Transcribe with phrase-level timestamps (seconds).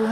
[0.00, 0.06] Hi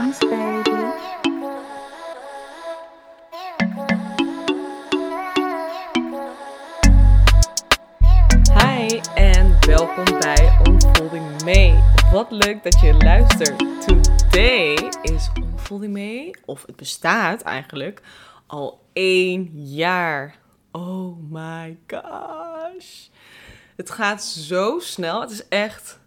[9.15, 11.83] en welkom bij Unfolding May.
[12.11, 13.57] Wat leuk dat je luistert.
[13.87, 18.01] Today is Unfolding May, of het bestaat eigenlijk,
[18.47, 20.35] al één jaar.
[20.71, 23.07] Oh my gosh.
[23.75, 25.21] Het gaat zo snel.
[25.21, 25.99] Het is echt,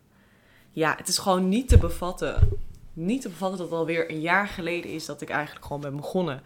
[0.71, 2.62] ja, het is gewoon niet te bevatten.
[2.93, 5.97] Niet te bevatten dat het alweer een jaar geleden is dat ik eigenlijk gewoon ben
[5.97, 6.43] begonnen.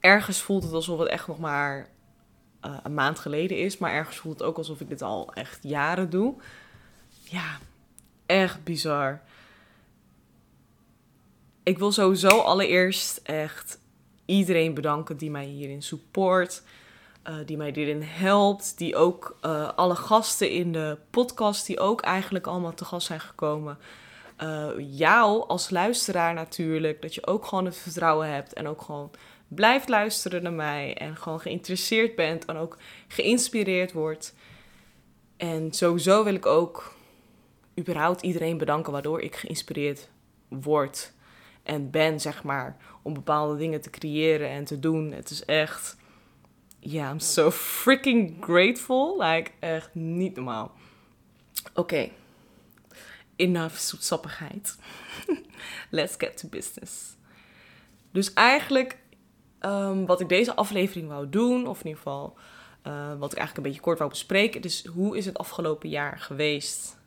[0.00, 1.88] Ergens voelt het alsof het echt nog maar
[2.64, 3.78] uh, een maand geleden is.
[3.78, 6.34] Maar ergens voelt het ook alsof ik dit al echt jaren doe.
[7.22, 7.58] Ja,
[8.26, 9.22] echt bizar.
[11.62, 13.78] Ik wil sowieso allereerst echt
[14.24, 16.62] iedereen bedanken die mij hierin support.
[17.28, 18.78] Uh, die mij hierin helpt.
[18.78, 23.20] Die ook uh, alle gasten in de podcast, die ook eigenlijk allemaal te gast zijn
[23.20, 23.78] gekomen.
[24.42, 27.02] Uh, jou als luisteraar natuurlijk.
[27.02, 29.10] Dat je ook gewoon het vertrouwen hebt en ook gewoon
[29.48, 34.34] blijft luisteren naar mij en gewoon geïnteresseerd bent en ook geïnspireerd wordt.
[35.36, 36.94] En sowieso wil ik ook
[37.78, 40.08] überhaupt iedereen bedanken waardoor ik geïnspireerd
[40.48, 41.12] word
[41.62, 45.12] en ben, zeg maar, om bepaalde dingen te creëren en te doen.
[45.12, 45.96] Het is echt,
[46.78, 49.22] ja, I'm so freaking grateful.
[49.22, 50.72] Like, echt niet normaal.
[51.74, 52.10] Oké.
[53.36, 54.76] Enough zoetsappigheid.
[55.90, 57.14] Let's get to business.
[58.10, 58.98] Dus eigenlijk
[59.60, 62.36] Um, wat ik deze aflevering wou doen, of in ieder geval
[62.86, 64.62] uh, wat ik eigenlijk een beetje kort wou bespreken.
[64.62, 66.98] Dus hoe is het afgelopen jaar geweest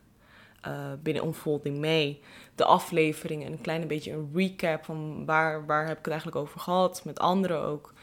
[0.68, 2.22] uh, binnen Unfolding mee?
[2.56, 6.42] De aflevering en een klein beetje een recap van waar, waar heb ik het eigenlijk
[6.42, 7.94] over gehad, met anderen ook.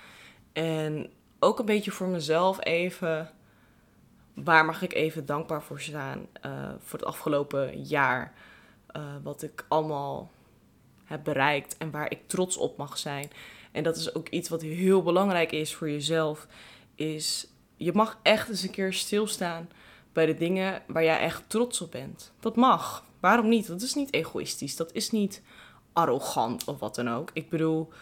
[0.52, 3.30] En ook een beetje voor mezelf even,
[4.44, 8.32] waar mag ik even dankbaar voor staan uh, voor het afgelopen jaar.
[9.22, 10.30] wat ik allemaal
[11.04, 13.30] heb bereikt en waar ik trots op mag zijn.
[13.72, 16.46] En dat is ook iets wat heel belangrijk is voor jezelf.
[16.94, 19.68] Is je mag echt eens een keer stilstaan
[20.12, 22.32] bij de dingen waar jij echt trots op bent.
[22.40, 23.04] Dat mag.
[23.20, 23.66] Waarom niet?
[23.66, 24.76] Dat is niet egoïstisch.
[24.76, 25.42] Dat is niet
[25.92, 27.30] arrogant of wat dan ook.
[27.32, 27.92] Ik bedoel,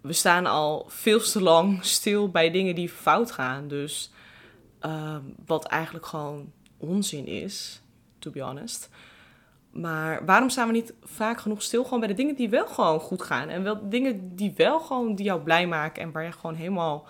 [0.00, 3.68] we staan al veel te lang stil bij dingen die fout gaan.
[3.68, 4.12] Dus
[4.86, 7.82] uh, wat eigenlijk gewoon onzin is,
[8.18, 8.88] to be honest.
[9.70, 13.00] Maar waarom staan we niet vaak genoeg stil gewoon bij de dingen die wel gewoon
[13.00, 13.48] goed gaan?
[13.48, 17.08] En wel dingen die wel gewoon die jou blij maken en waar je gewoon helemaal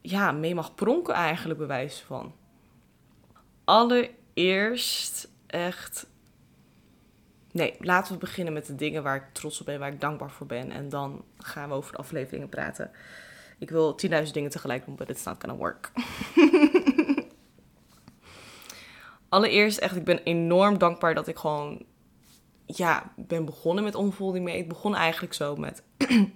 [0.00, 2.34] ja, mee mag pronken eigenlijk bewijs van.
[3.64, 6.10] Allereerst echt...
[7.52, 10.30] Nee, laten we beginnen met de dingen waar ik trots op ben, waar ik dankbaar
[10.30, 10.70] voor ben.
[10.70, 12.90] En dan gaan we over de afleveringen praten.
[13.58, 15.90] Ik wil 10.000 dingen tegelijk doen, but it's not gonna work.
[19.32, 21.82] allereerst echt, ik ben enorm dankbaar dat ik gewoon,
[22.66, 24.58] ja, ben begonnen met Onvolding mee.
[24.58, 25.82] Ik begon eigenlijk zo met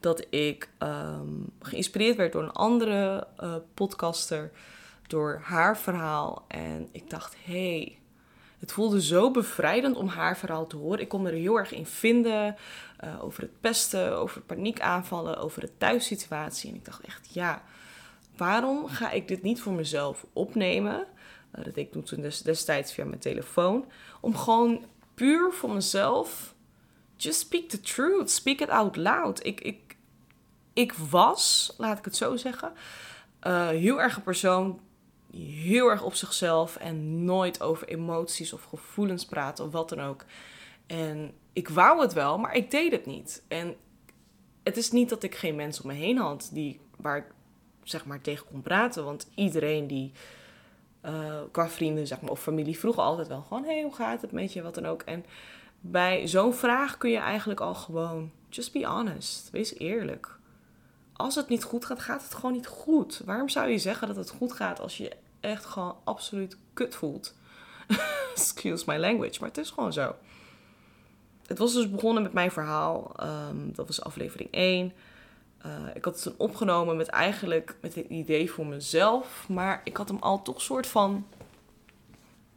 [0.00, 4.50] dat ik um, geïnspireerd werd door een andere uh, podcaster,
[5.06, 6.44] door haar verhaal.
[6.48, 7.98] En ik dacht, hey,
[8.58, 11.00] het voelde zo bevrijdend om haar verhaal te horen.
[11.00, 12.56] Ik kon me er heel erg in vinden.
[13.04, 16.70] Uh, over het pesten, over paniekaanvallen, over de thuissituatie.
[16.70, 17.62] En ik dacht echt, ja,
[18.36, 21.06] waarom ga ik dit niet voor mezelf opnemen?
[21.58, 23.84] Uh, dat ik toen destijds via mijn telefoon.
[24.20, 24.84] Om gewoon
[25.14, 26.54] puur voor mezelf.
[27.16, 28.30] Just speak the truth.
[28.30, 29.44] Speak it out loud.
[29.44, 29.96] Ik, ik,
[30.72, 32.72] ik was, laat ik het zo zeggen,
[33.46, 34.80] uh, heel erg een persoon
[35.36, 40.24] heel erg op zichzelf en nooit over emoties of gevoelens praat of wat dan ook.
[40.86, 43.42] En ik wou het wel, maar ik deed het niet.
[43.48, 43.76] En
[44.62, 47.24] het is niet dat ik geen mensen om me heen had die, waar ik
[47.82, 49.04] zeg maar tegen kon praten.
[49.04, 50.12] Want iedereen die
[51.06, 54.32] uh, qua vrienden zeg maar, of familie vroegen altijd wel gewoon: hey, hoe gaat het
[54.32, 54.62] met je?
[54.62, 55.02] Wat dan ook.
[55.02, 55.24] En
[55.80, 59.50] bij zo'n vraag kun je eigenlijk al gewoon: just be honest.
[59.50, 60.38] Wees eerlijk.
[61.12, 63.22] Als het niet goed gaat, gaat het gewoon niet goed.
[63.24, 67.34] Waarom zou je zeggen dat het goed gaat als je echt gewoon absoluut kut voelt?
[68.34, 70.14] Excuse my language, maar het is gewoon zo.
[71.46, 73.12] Het was dus begonnen met mijn verhaal.
[73.22, 74.92] Um, dat was aflevering 1.
[75.66, 79.44] Uh, ik had het opgenomen met eigenlijk met het idee voor mezelf.
[79.48, 81.26] Maar ik had hem al toch soort van.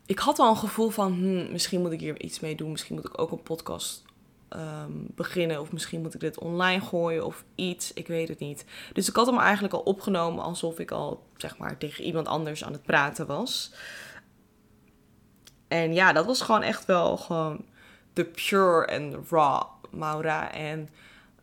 [0.05, 2.71] Ik had al een gevoel van, hm, misschien moet ik hier iets mee doen.
[2.71, 4.03] Misschien moet ik ook een podcast
[4.49, 5.61] um, beginnen.
[5.61, 7.93] Of misschien moet ik dit online gooien of iets.
[7.93, 8.65] Ik weet het niet.
[8.93, 12.63] Dus ik had hem eigenlijk al opgenomen alsof ik al, zeg maar, tegen iemand anders
[12.63, 13.73] aan het praten was.
[15.67, 17.65] En ja, dat was gewoon echt wel gewoon
[18.13, 20.51] de pure en raw Maura.
[20.51, 20.89] En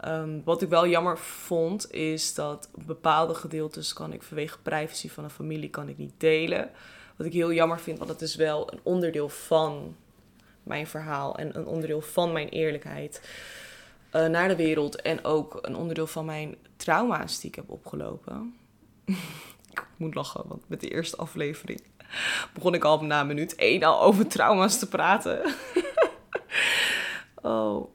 [0.06, 5.25] Um, wat ik wel jammer vond, is dat bepaalde gedeeltes kan ik vanwege privacy van
[5.25, 6.70] een familie kan ik niet delen.
[7.17, 9.97] Wat ik heel jammer vind, want het is wel een onderdeel van
[10.62, 13.29] mijn verhaal en een onderdeel van mijn eerlijkheid
[14.12, 15.03] uh, naar de wereld.
[15.03, 18.55] En ook een onderdeel van mijn trauma's die ik heb opgelopen.
[19.70, 21.82] ik moet lachen, want met de eerste aflevering
[22.52, 25.55] begon ik al na minuut één al over trauma's te praten.
[27.43, 27.94] oh.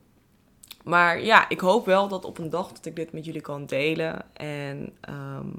[0.83, 3.65] Maar ja, ik hoop wel dat op een dag dat ik dit met jullie kan
[3.65, 4.25] delen.
[4.33, 5.49] En ehm,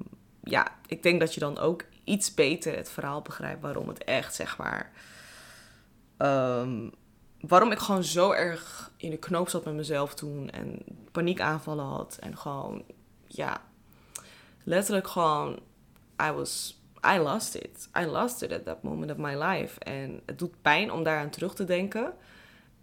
[0.43, 4.35] ja, ik denk dat je dan ook iets beter het verhaal begrijpt waarom het echt,
[4.35, 4.93] zeg maar.
[6.17, 6.89] Ehm,
[7.41, 10.79] waarom ik gewoon zo erg in de knoop zat met mezelf toen en
[11.13, 12.17] paniekaanvallen had.
[12.21, 12.85] En gewoon,
[13.27, 13.63] ja,
[14.65, 15.59] letterlijk gewoon,
[16.23, 16.81] I was,
[17.15, 17.89] I lost it.
[17.99, 19.81] I lost it at that moment of my life.
[19.81, 22.13] En het doet pijn om daaraan terug te denken.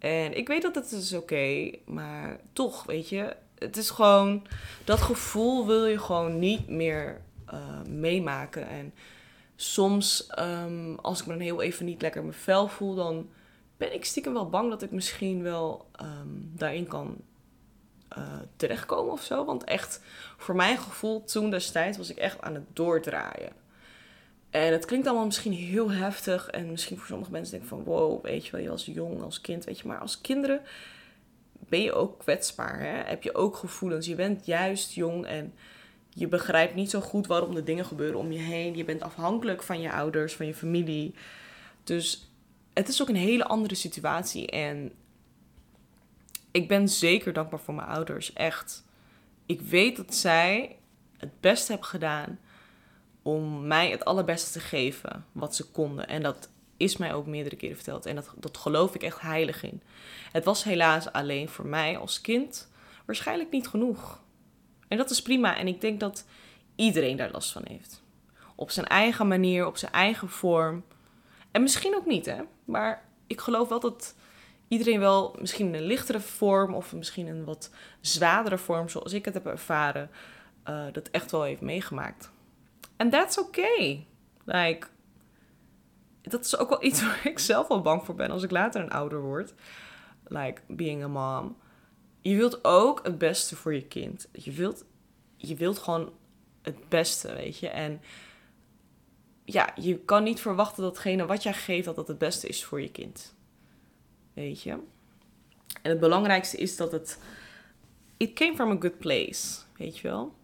[0.00, 4.46] En ik weet dat het is oké, maar toch, weet je, het is gewoon,
[4.84, 7.20] dat gevoel wil je gewoon niet meer
[7.52, 8.68] uh, meemaken.
[8.68, 8.94] En
[9.56, 13.28] soms, um, als ik me dan heel even niet lekker mijn vel voel, dan
[13.76, 17.16] ben ik stiekem wel bang dat ik misschien wel um, daarin kan
[18.18, 18.24] uh,
[18.56, 19.44] terechtkomen of zo.
[19.44, 20.00] Want echt,
[20.36, 23.52] voor mijn gevoel toen destijds was ik echt aan het doordraaien.
[24.50, 26.48] En het klinkt allemaal misschien heel heftig.
[26.48, 27.84] En misschien voor sommige mensen denken van...
[27.84, 29.88] Wow, weet je wel, je als jong, als kind, weet je.
[29.88, 30.60] Maar als kinderen
[31.52, 32.80] ben je ook kwetsbaar.
[32.80, 33.02] Hè?
[33.04, 34.06] Heb je ook gevoelens.
[34.06, 35.54] Je bent juist jong en
[36.08, 38.76] je begrijpt niet zo goed waarom de dingen gebeuren om je heen.
[38.76, 41.14] Je bent afhankelijk van je ouders, van je familie.
[41.84, 42.30] Dus
[42.72, 44.46] het is ook een hele andere situatie.
[44.46, 44.92] En
[46.50, 48.32] ik ben zeker dankbaar voor mijn ouders.
[48.32, 48.84] Echt.
[49.46, 50.76] Ik weet dat zij
[51.16, 52.38] het beste hebben gedaan
[53.30, 56.08] om mij het allerbeste te geven wat ze konden.
[56.08, 58.06] En dat is mij ook meerdere keren verteld.
[58.06, 59.82] En dat, dat geloof ik echt heilig in.
[60.32, 62.70] Het was helaas alleen voor mij als kind
[63.06, 64.20] waarschijnlijk niet genoeg.
[64.88, 65.56] En dat is prima.
[65.56, 66.26] En ik denk dat
[66.76, 68.02] iedereen daar last van heeft.
[68.54, 70.84] Op zijn eigen manier, op zijn eigen vorm.
[71.50, 72.42] En misschien ook niet, hè.
[72.64, 74.14] Maar ik geloof wel dat
[74.68, 76.74] iedereen wel misschien een lichtere vorm...
[76.74, 80.10] of misschien een wat zwaardere vorm, zoals ik het heb ervaren...
[80.68, 82.30] Uh, dat echt wel heeft meegemaakt.
[83.00, 84.06] En that's okay.
[84.44, 84.86] Like,
[86.22, 88.80] dat is ook wel iets waar ik zelf wel bang voor ben als ik later
[88.80, 89.54] een ouder word.
[90.24, 91.56] Like, being a mom
[92.20, 94.28] je wilt ook het beste voor je kind.
[94.32, 94.84] Je wilt,
[95.36, 96.12] je wilt gewoon
[96.62, 97.68] het beste, weet je.
[97.68, 98.00] En
[99.44, 102.80] ja, je kan niet verwachten datgene wat jij geeft, dat dat het beste is voor
[102.80, 103.34] je kind.
[104.34, 104.70] Weet je.
[105.82, 107.18] En het belangrijkste is dat het...
[108.16, 110.34] It came from a good place, weet je wel.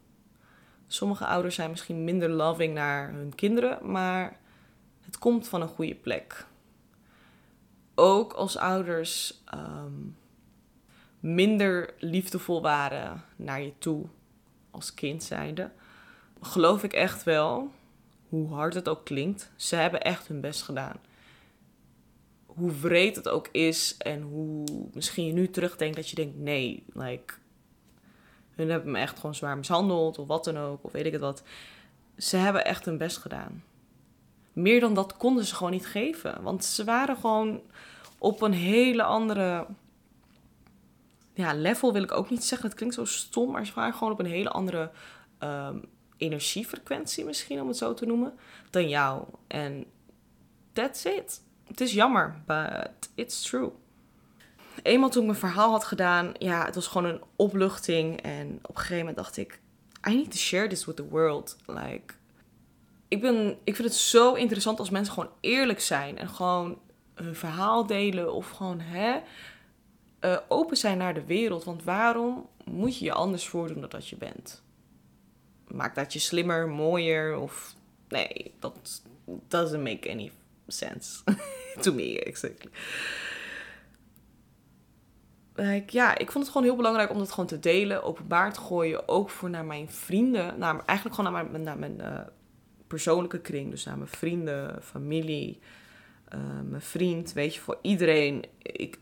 [0.86, 4.38] Sommige ouders zijn misschien minder loving naar hun kinderen, maar
[5.00, 6.46] het komt van een goede plek.
[7.94, 9.42] Ook als ouders...
[9.44, 9.92] Ehm,
[11.20, 14.06] minder liefdevol waren naar je toe
[14.70, 15.70] als kind zijnde,
[16.40, 17.70] geloof ik echt wel,
[18.28, 20.96] hoe hard het ook klinkt, ze hebben echt hun best gedaan.
[22.46, 26.84] Hoe vreed het ook is en hoe misschien je nu terugdenkt dat je denkt, nee,
[26.92, 27.34] like,
[28.56, 31.20] hun hebben me echt gewoon zwaar mishandeld of wat dan ook, of weet ik het
[31.20, 31.42] wat.
[32.16, 33.64] Ze hebben echt hun best gedaan.
[34.52, 37.60] Meer dan dat konden ze gewoon niet geven, want ze waren gewoon
[38.18, 39.66] op een hele andere
[41.34, 42.68] ja, level wil ik ook niet zeggen.
[42.68, 44.90] Het klinkt zo stom, maar ze waren gewoon op een hele andere
[45.40, 45.84] um,
[46.16, 48.34] energiefrequentie misschien, om het zo te noemen,
[48.70, 49.24] dan jou.
[49.46, 49.84] En
[50.72, 51.42] that's it.
[51.66, 53.72] Het is jammer, but it's true.
[54.86, 58.20] Eenmaal toen ik mijn verhaal had gedaan, ja, het was gewoon een opluchting.
[58.22, 59.60] En op een gegeven moment dacht ik,
[60.08, 61.56] I need to share this with the world.
[61.66, 62.14] Like,
[63.08, 66.78] ik, ben, ik vind het zo interessant als mensen gewoon eerlijk zijn en gewoon
[67.14, 69.20] hun verhaal delen of gewoon, hè,
[70.20, 71.64] uh, open zijn naar de wereld.
[71.64, 74.62] Want waarom moet je je anders voordoen dan dat je bent?
[75.68, 77.74] Maakt dat je slimmer, mooier of...
[78.08, 79.02] Nee, dat
[79.48, 80.32] doesn't make any
[80.66, 81.22] sense.
[81.82, 82.70] to me, exactly.
[85.86, 89.08] Ja, ik vond het gewoon heel belangrijk om dat gewoon te delen, openbaar te gooien.
[89.08, 90.58] Ook voor naar mijn vrienden.
[90.58, 92.20] Naar, eigenlijk gewoon naar mijn, naar mijn uh,
[92.86, 93.70] persoonlijke kring.
[93.70, 95.60] Dus naar mijn vrienden, familie,
[96.34, 97.32] uh, mijn vriend.
[97.32, 98.44] Weet je, voor iedereen.
[98.62, 98.98] Ik,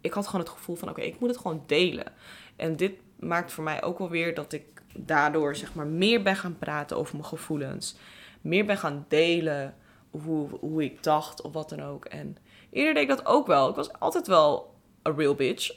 [0.00, 2.12] ik had gewoon het gevoel van oké, ik moet het gewoon delen.
[2.56, 4.64] En dit maakt voor mij ook wel weer dat ik
[4.96, 7.96] daardoor zeg maar meer ben gaan praten over mijn gevoelens.
[8.40, 9.74] Meer ben gaan delen
[10.10, 12.04] hoe, hoe ik dacht of wat dan ook.
[12.04, 12.36] En
[12.70, 13.68] eerder deed ik dat ook wel.
[13.68, 14.74] Ik was altijd wel
[15.06, 15.70] a real bitch.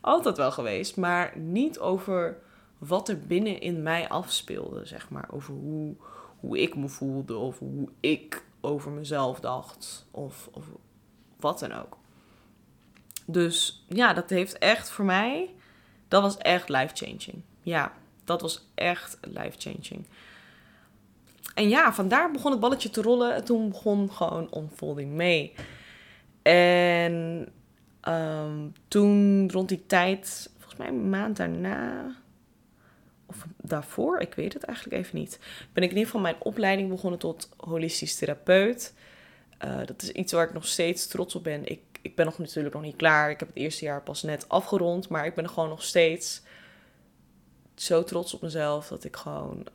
[0.00, 0.96] altijd wel geweest.
[0.96, 2.38] Maar niet over
[2.78, 5.28] wat er binnen in mij afspeelde, zeg maar.
[5.30, 5.94] Over hoe,
[6.40, 10.06] hoe ik me voelde of hoe ik over mezelf dacht.
[10.10, 10.64] Of, of
[11.36, 11.96] wat dan ook.
[13.26, 15.54] Dus ja, dat heeft echt voor mij,
[16.08, 17.42] dat was echt life-changing.
[17.62, 17.92] Ja,
[18.24, 20.06] dat was echt life-changing.
[21.54, 25.54] En ja, vandaar begon het balletje te rollen en toen begon gewoon Unfolding mee.
[26.42, 27.48] En
[28.00, 32.14] ehm, toen rond die tijd, volgens mij een maand daarna,
[33.26, 35.38] of daarvoor, ik weet het eigenlijk even niet,
[35.72, 38.94] ben ik in ieder geval mijn opleiding begonnen tot holistisch therapeut.
[39.64, 41.66] Uh, dat is iets waar ik nog steeds trots op ben.
[41.66, 43.30] Ik, ik ben nog natuurlijk nog niet klaar.
[43.30, 46.42] Ik heb het eerste jaar pas net afgerond, maar ik ben er gewoon nog steeds
[47.74, 49.66] zo trots op mezelf dat ik gewoon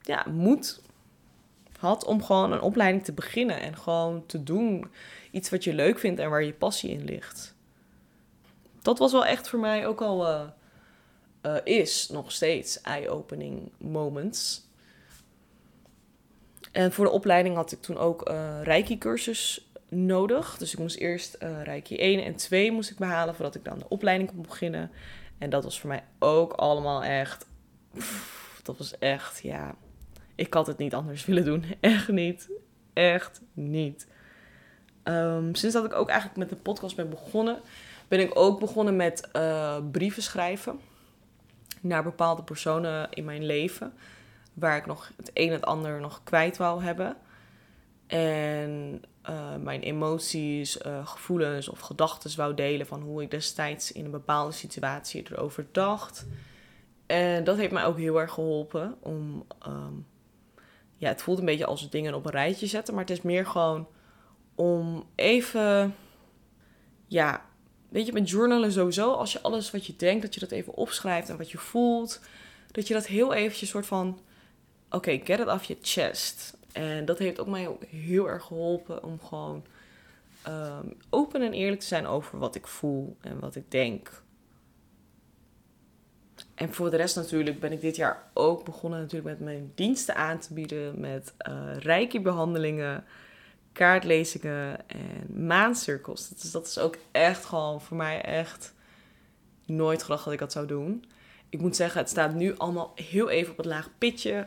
[0.00, 0.80] ja, moed
[1.78, 4.90] had om gewoon een opleiding te beginnen en gewoon te doen
[5.32, 7.54] iets wat je leuk vindt en waar je passie in ligt.
[8.82, 10.42] Dat was wel echt voor mij ook al uh,
[11.42, 14.70] uh, is nog steeds eye-opening moments.
[16.72, 20.56] En voor de opleiding had ik toen ook uh, Reiki-cursus nodig.
[20.56, 23.78] Dus ik moest eerst uh, Reiki 1 en 2 moest ik behalen voordat ik dan
[23.78, 24.90] de opleiding kon beginnen.
[25.38, 27.46] En dat was voor mij ook allemaal echt.
[28.62, 29.74] dat was echt, ja.
[30.34, 31.64] Ik had het niet anders willen doen.
[31.80, 32.50] Echt niet.
[32.92, 34.06] Echt niet.
[35.04, 37.60] Um, sinds dat ik ook eigenlijk met de podcast ben begonnen,
[38.08, 40.80] ben ik ook begonnen met uh, brieven schrijven
[41.80, 43.92] naar bepaalde personen in mijn leven.
[44.54, 47.16] Waar ik nog het een en het ander nog kwijt wou hebben.
[48.06, 54.04] En uh, mijn emoties, uh, gevoelens of gedachten wou delen van hoe ik destijds in
[54.04, 56.26] een bepaalde situatie erover dacht.
[57.06, 59.46] En dat heeft mij ook heel erg geholpen om.
[59.66, 60.06] Um,
[60.96, 63.46] ja, het voelt een beetje als dingen op een rijtje zetten, maar het is meer
[63.46, 63.86] gewoon
[64.62, 65.94] om even.
[67.06, 67.44] Ja,
[67.88, 70.74] weet je, met journalen sowieso, als je alles wat je denkt, dat je dat even
[70.74, 72.20] opschrijft en wat je voelt,
[72.70, 74.20] dat je dat heel eventjes soort van.
[74.86, 76.56] Oké, okay, get it off je chest.
[76.72, 79.64] En dat heeft ook mij heel erg geholpen om gewoon
[80.48, 84.22] um, open en eerlijk te zijn over wat ik voel en wat ik denk.
[86.54, 90.14] En voor de rest natuurlijk ben ik dit jaar ook begonnen natuurlijk met mijn diensten
[90.14, 91.00] aan te bieden.
[91.00, 93.04] Met uh, reiki-behandelingen,
[93.72, 96.28] kaartlezingen en maancirkels.
[96.28, 98.74] Dus dat is ook echt gewoon voor mij echt
[99.66, 101.04] nooit gedacht dat ik dat zou doen.
[101.48, 104.46] Ik moet zeggen, het staat nu allemaal heel even op het laag pitje.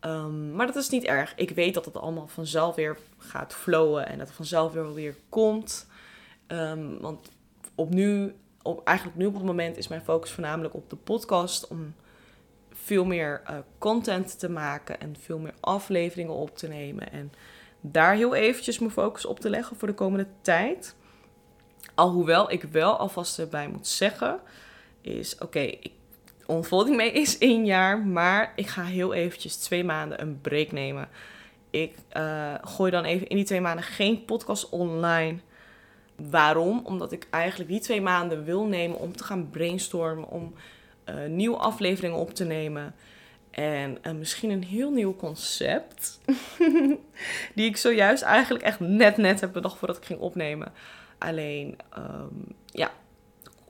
[0.00, 1.32] Um, maar dat is niet erg.
[1.36, 5.14] Ik weet dat het allemaal vanzelf weer gaat flowen en dat het vanzelf weer weer
[5.28, 5.86] komt.
[6.48, 7.30] Um, want
[7.74, 11.68] op nu, op, eigenlijk nu op het moment is mijn focus voornamelijk op de podcast.
[11.68, 11.94] Om
[12.72, 17.12] veel meer uh, content te maken en veel meer afleveringen op te nemen.
[17.12, 17.32] En
[17.80, 20.94] daar heel eventjes mijn focus op te leggen voor de komende tijd.
[21.94, 24.40] Alhoewel ik wel alvast erbij moet zeggen,
[25.00, 25.44] is oké,
[26.46, 31.08] okay, mee is één jaar, maar ik ga heel eventjes twee maanden een break nemen.
[31.70, 35.38] Ik uh, gooi dan even in die twee maanden geen podcast online.
[36.16, 36.80] Waarom?
[36.84, 40.54] Omdat ik eigenlijk die twee maanden wil nemen om te gaan brainstormen, om
[41.08, 42.94] uh, nieuwe afleveringen op te nemen.
[43.50, 46.20] En uh, misschien een heel nieuw concept.
[47.54, 50.72] die ik zojuist eigenlijk echt net net heb bedacht voordat ik ging opnemen.
[51.18, 52.90] Alleen, um, ja,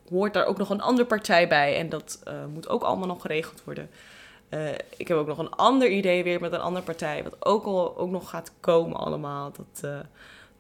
[0.09, 1.77] hoort daar ook nog een andere partij bij.
[1.77, 3.91] En dat uh, moet ook allemaal nog geregeld worden.
[4.51, 7.23] Uh, ik heb ook nog een ander idee weer met een andere partij.
[7.23, 9.53] Wat ook, al, ook nog gaat komen allemaal.
[9.53, 10.05] Dat,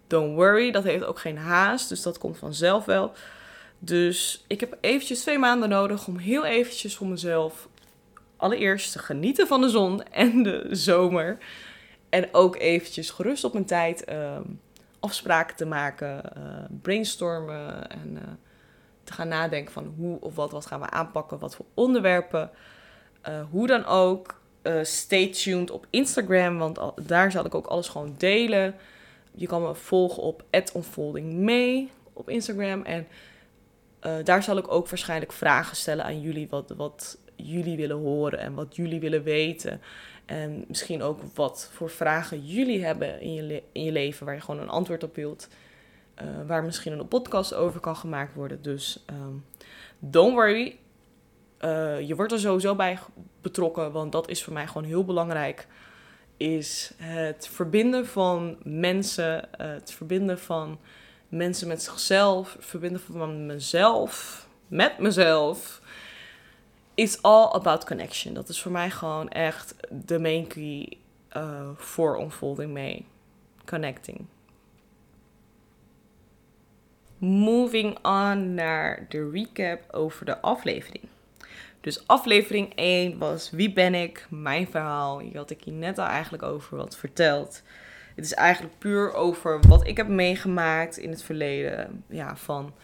[0.06, 1.88] don't worry, dat heeft ook geen haast.
[1.88, 3.12] Dus dat komt vanzelf wel.
[3.82, 7.68] Dus ik heb eventjes twee maanden nodig om heel eventjes voor mezelf...
[8.40, 11.38] allereerst te genieten van de zon en de zomer.
[12.08, 14.04] En ook eventjes gerust op mijn tijd
[15.00, 16.22] afspraken te maken,
[16.82, 18.38] brainstormen en
[19.04, 22.50] te gaan nadenken van hoe of wat, wat gaan we aanpakken, wat voor onderwerpen.
[23.28, 24.40] Uh, hoe dan ook,
[24.82, 28.74] stay tuned op Instagram, want daar zal ik ook alles gewoon delen.
[29.34, 33.06] Je kan me volgen op @onfoldingmee op Instagram en
[34.24, 38.54] daar zal ik ook waarschijnlijk vragen stellen aan jullie wat, wat jullie willen horen en
[38.54, 39.80] wat jullie willen weten.
[40.26, 44.40] En misschien ook wat voor vragen jullie hebben in je, in je leven waar je
[44.40, 45.48] gewoon een antwoord op wilt.
[46.22, 48.62] Uh, waar misschien een podcast over kan gemaakt worden.
[48.62, 49.44] Dus um,
[49.98, 50.78] don't worry.
[51.60, 52.98] Uh, je wordt er sowieso bij
[53.40, 55.66] betrokken, want dat is voor mij gewoon heel belangrijk.
[56.36, 60.78] Is het verbinden van mensen, uh, het verbinden van
[61.28, 65.79] mensen met zichzelf, het verbinden van mezelf met mezelf.
[67.00, 68.34] It's all about connection.
[68.34, 70.96] Dat is voor mij gewoon echt de main key
[71.76, 73.06] voor Unfolding mee.
[73.64, 74.26] Connecting
[77.18, 81.04] moving on naar de recap over de aflevering.
[81.80, 84.26] Dus aflevering 1 was Wie ben ik?
[84.30, 85.18] Mijn verhaal.
[85.18, 87.62] Hier had ik je net al eigenlijk over wat verteld.
[88.14, 92.04] Het is eigenlijk puur over wat ik heb meegemaakt in het verleden.
[92.08, 92.74] Ja, van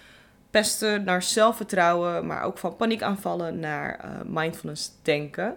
[0.56, 5.56] pesten naar zelfvertrouwen, maar ook van paniekaanvallen naar uh, mindfulness denken.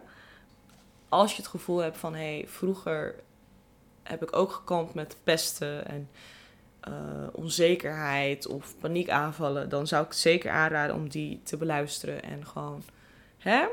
[1.10, 3.16] Als je het gevoel hebt van hé, hey, vroeger
[4.04, 6.10] heb ik ook gekampt met pesten en
[6.80, 6.94] eh,
[7.32, 12.84] onzekerheid of paniekaanvallen, dan zou ik het zeker aanraden om die te beluisteren en gewoon,
[13.38, 13.66] hè?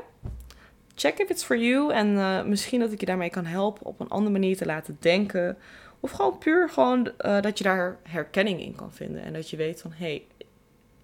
[0.95, 3.99] Check if it's for you en eh, misschien dat ik je daarmee kan helpen op
[3.99, 5.57] een andere manier te laten denken.
[5.99, 9.57] Of gewoon puur gewoon eh, dat je daar herkenning in kan vinden en dat je
[9.57, 10.25] weet van, hé, hey,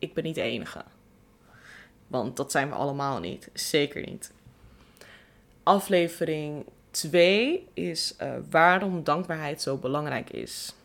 [0.04, 0.84] ik ben niet de enige.
[2.08, 4.34] Want dat zijn we allemaal niet, zeker niet.
[5.64, 8.16] Aflevering 2 is
[8.50, 10.76] waarom dankbaarheid zo belangrijk is.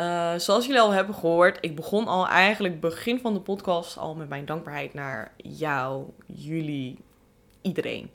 [0.00, 4.14] Uh, zoals jullie al hebben gehoord, ik begon al eigenlijk begin van de podcast al
[4.14, 6.98] met mijn dankbaarheid naar jou, jullie,
[7.62, 8.10] iedereen.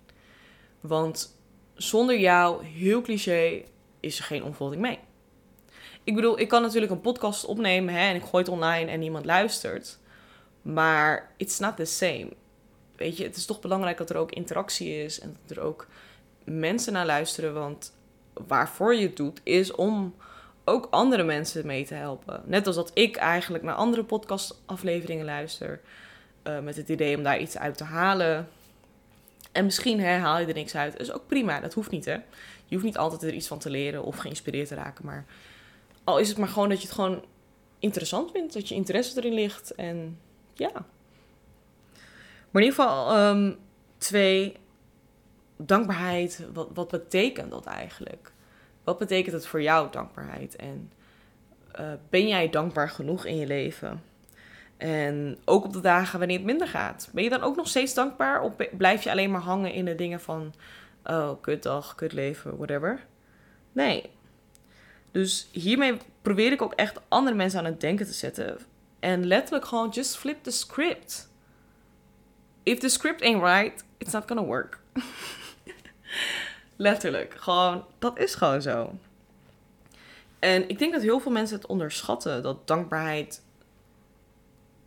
[0.79, 1.35] Want
[1.73, 3.63] zonder jou, heel cliché,
[3.99, 4.99] is er geen onvoldoende mee.
[6.03, 8.99] Ik bedoel, ik kan natuurlijk een podcast opnemen hè, en ik gooi het online en
[8.99, 9.98] niemand luistert.
[10.73, 12.29] Maar it's not the same.
[12.95, 15.87] Weet je, het is toch belangrijk dat er ook interactie is en dat er ook
[16.43, 17.53] mensen naar luisteren.
[17.53, 17.93] Want
[18.47, 20.15] waarvoor je het doet, is om
[20.65, 22.41] ook andere mensen mee te helpen.
[22.45, 25.81] Net als dat ik eigenlijk naar andere podcastafleveringen luister.
[26.43, 28.47] Uh, met het idee om daar iets uit te halen.
[29.51, 30.91] En misschien haal je er niks uit.
[30.91, 32.17] Dat is ook prima, dat hoeft niet hè.
[32.65, 35.05] Je hoeft niet altijd er iets van te leren of geïnspireerd te raken.
[35.05, 35.25] Maar
[36.03, 37.23] al is het maar gewoon dat je het gewoon
[37.79, 38.53] interessant vindt.
[38.53, 39.75] Dat je interesse erin ligt.
[39.75, 40.19] En
[40.59, 40.71] ja.
[42.51, 43.57] Maar in ieder geval, um,
[43.97, 44.55] twee,
[45.57, 46.45] dankbaarheid.
[46.53, 48.31] Wat, wat betekent dat eigenlijk?
[48.83, 50.55] Wat betekent het voor jou, dankbaarheid?
[50.55, 50.91] En
[51.79, 54.03] uh, ben jij dankbaar genoeg in je leven?
[54.77, 57.09] En ook op de dagen wanneer het minder gaat.
[57.13, 58.41] Ben je dan ook nog steeds dankbaar?
[58.41, 60.53] Of blijf je alleen maar hangen in de dingen van...
[61.03, 63.05] Oh, kut dag, kut leven, whatever.
[63.71, 64.09] Nee.
[65.11, 68.57] Dus hiermee probeer ik ook echt andere mensen aan het denken te zetten.
[68.99, 71.29] En letterlijk gewoon just flip the script.
[72.63, 74.79] If the script ain't right, it's not gonna work.
[76.75, 77.33] Letterlijk.
[77.37, 78.93] Gewoon, dat is gewoon zo.
[80.39, 82.43] En ik denk dat heel veel mensen het onderschatten.
[82.43, 83.43] Dat dankbaarheid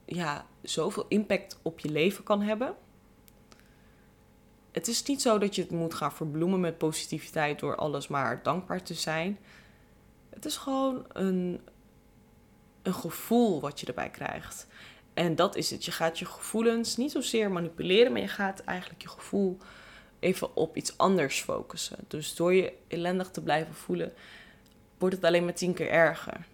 [0.04, 2.74] ja, zoveel impact op je leven kan hebben.
[4.72, 8.42] Het is niet zo dat je het moet gaan verbloemen met positiviteit door alles maar
[8.42, 9.38] dankbaar te zijn.
[10.30, 11.60] Het is gewoon een,
[12.82, 14.66] een gevoel wat je erbij krijgt.
[15.14, 15.84] En dat is het.
[15.84, 19.58] Je gaat je gevoelens niet zozeer manipuleren, maar je gaat eigenlijk je gevoel
[20.18, 21.98] even op iets anders focussen.
[22.08, 24.12] Dus door je ellendig te blijven voelen,
[24.98, 26.46] wordt het alleen maar tien keer erger.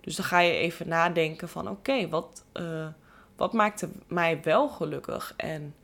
[0.00, 2.88] Dus dan ga je even nadenken van oké, wat, uh,
[3.36, 5.34] wat maakt mij wel gelukkig?
[5.36, 5.74] En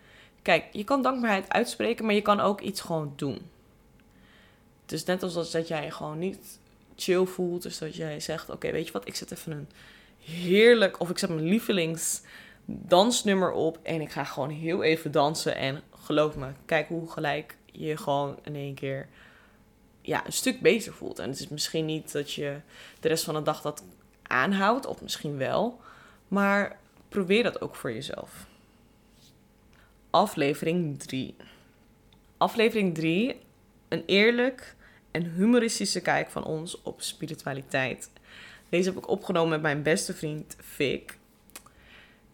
[0.42, 3.50] kijk, je kan dankbaarheid uitspreken, maar je kan ook iets gewoon doen.
[4.86, 6.58] Dus net als dat jij gewoon niet
[6.96, 7.62] chill voelt.
[7.62, 9.68] Dus dat jij zegt, oké, weet je wat, ik zet even een
[10.24, 12.22] heerlijk, of ik zet mijn lievelings
[12.64, 17.56] dansnummer op en ik ga gewoon heel even dansen en geloof me, kijk hoe gelijk
[17.72, 19.08] je gewoon in één keer
[20.00, 21.18] ja, een stuk beter voelt.
[21.18, 22.56] En het is misschien niet dat je
[23.00, 23.84] de rest van de dag dat
[24.22, 25.80] aanhoudt, of misschien wel,
[26.28, 26.78] maar
[27.08, 28.46] probeer dat ook voor jezelf.
[30.10, 31.36] Aflevering 3.
[32.36, 33.40] Aflevering 3,
[33.88, 34.74] een eerlijk
[35.16, 38.10] en humoristische kijk van ons op spiritualiteit.
[38.68, 41.16] Deze heb ik opgenomen met mijn beste vriend Vic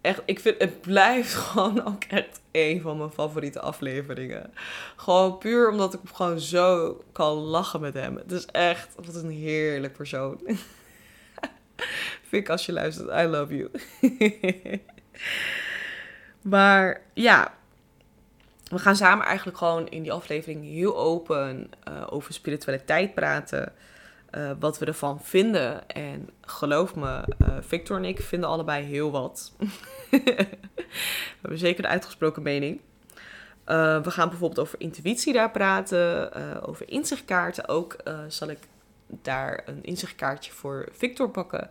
[0.03, 4.51] echt, ik vind het blijft gewoon ook echt een van mijn favoriete afleveringen.
[4.97, 8.17] Gewoon puur omdat ik gewoon zo kan lachen met hem.
[8.17, 10.41] Het is echt, wat een heerlijk persoon.
[12.29, 13.71] Vind ik als je luistert, I love you.
[16.53, 17.55] maar ja,
[18.73, 23.73] we gaan samen eigenlijk gewoon in die aflevering heel open uh, over spiritualiteit praten.
[24.31, 25.89] Uh, wat we ervan vinden.
[25.89, 29.53] En geloof me, uh, Victor en ik vinden allebei heel wat.
[30.11, 30.47] we
[31.41, 32.81] hebben zeker een uitgesproken mening.
[33.65, 36.33] We gaan bijvoorbeeld over intuïtie daar praten,
[36.67, 37.69] over inzichtkaarten.
[37.69, 37.97] Ook
[38.29, 38.59] zal ik
[39.09, 41.71] daar een inzichtkaartje voor Victor pakken.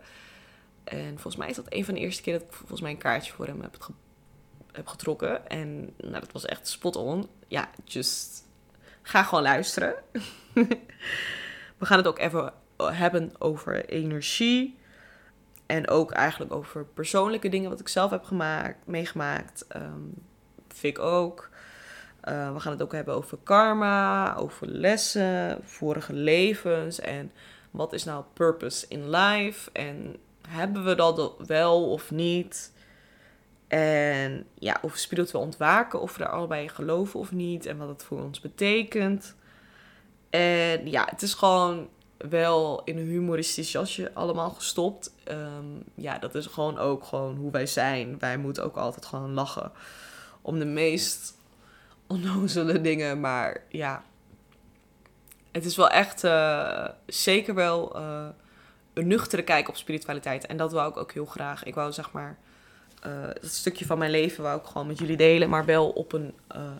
[0.84, 2.98] En volgens mij is dat een van de eerste keer dat ik volgens mij een
[2.98, 3.76] kaartje voor hem heb,
[4.72, 5.48] heb getrokken.
[5.48, 7.28] En nou, dat was echt spot on.
[7.48, 8.44] Ja, just
[9.02, 9.94] ga gewoon luisteren.
[11.78, 14.78] We gaan het ook even hebben over energie.
[15.66, 19.64] En ook eigenlijk over persoonlijke dingen wat ik zelf heb gemaakt, meegemaakt.
[19.76, 20.14] Um,
[20.68, 21.50] Fik ook.
[22.28, 27.32] Uh, we gaan het ook hebben over karma, over lessen, vorige levens en
[27.70, 30.16] wat is nou purpose in life en
[30.48, 32.71] hebben we dat wel of niet?
[33.72, 38.02] En ja, of spiritueel ontwaken, of we er allebei geloven of niet en wat het
[38.02, 39.34] voor ons betekent.
[40.30, 45.14] En ja, het is gewoon wel in een humoristisch jasje allemaal gestopt.
[45.24, 48.18] Ehm, ja, dat is gewoon ook gewoon hoe wij zijn.
[48.18, 49.72] Wij moeten ook altijd gewoon lachen
[50.42, 51.34] om de meest
[52.06, 53.20] onnozele dingen.
[53.20, 54.04] Maar ja,
[55.52, 58.26] het is wel echt uh, zeker wel uh,
[58.92, 60.46] een nuchtere kijk op spiritualiteit.
[60.46, 61.64] En dat wou ik ook heel graag.
[61.64, 62.38] Ik wou zeg maar
[63.40, 66.34] dat stukje van mijn leven wou ik gewoon met jullie delen, maar wel op een
[66.56, 66.70] uh,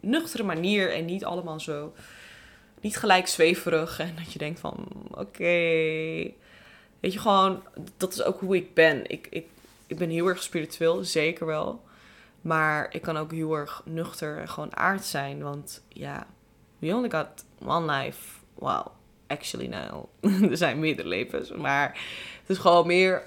[0.00, 1.92] nuchtere manier en niet allemaal zo,
[2.80, 5.44] niet gelijk zweverig en dat je denkt van, oké,
[7.00, 7.62] weet je gewoon,
[7.96, 9.10] dat is ook hoe ik ben.
[9.10, 9.46] Ik, ik,
[9.86, 11.82] ik ben heel erg spiritueel, zeker wel,
[12.40, 16.26] maar ik kan ook heel erg nuchter en gewoon aard zijn, want ja,
[16.78, 18.42] we only got one life.
[18.54, 18.86] Wow,
[19.26, 20.04] actually now,
[20.50, 21.88] er zijn meerdere levens, maar
[22.40, 23.22] het is gewoon meer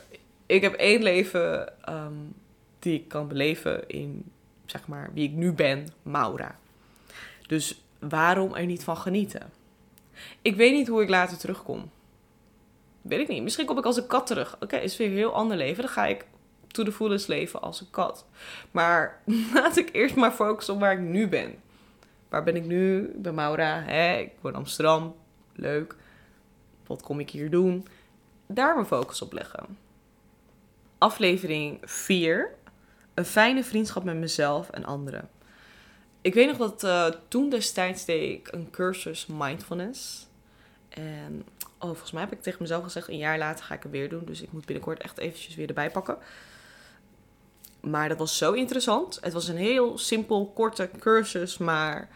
[0.47, 2.33] ik heb één leven um,
[2.79, 4.31] die ik kan beleven in,
[4.65, 6.59] zeg maar, wie ik nu ben, Maura.
[7.47, 9.51] Dus waarom er niet van genieten?
[10.41, 11.89] Ik weet niet hoe ik later terugkom.
[13.01, 13.43] Weet ik niet.
[13.43, 14.57] Misschien kom ik als een kat terug.
[14.59, 15.83] Oké, is weer een heel ander leven.
[15.83, 16.25] Dan ga ik
[16.67, 18.25] to the fullest leven als een kat.
[18.71, 19.21] Maar
[19.53, 21.55] laat ik eerst maar focussen op waar ik nu ben.
[22.29, 23.03] Waar ben ik nu?
[23.03, 23.81] Ik ben Maura.
[23.81, 24.17] Hè?
[24.17, 25.15] Ik woon in Amsterdam.
[25.53, 25.95] Leuk.
[26.87, 27.87] Wat kom ik hier doen?
[28.47, 29.77] Daar mijn focus op leggen
[30.97, 32.55] aflevering 4.
[33.13, 35.29] Een fijne vriendschap met mezelf en anderen.
[36.21, 40.27] Ik weet nog dat uh, toen destijds deed ik een cursus mindfulness.
[40.89, 43.91] En oh, volgens mij heb ik tegen mezelf gezegd, een jaar later ga ik het
[43.91, 44.25] weer doen.
[44.25, 46.17] Dus ik moet binnenkort echt eventjes weer erbij pakken.
[47.79, 49.17] Maar dat was zo interessant.
[49.21, 52.09] Het was een heel simpel, korte cursus, maar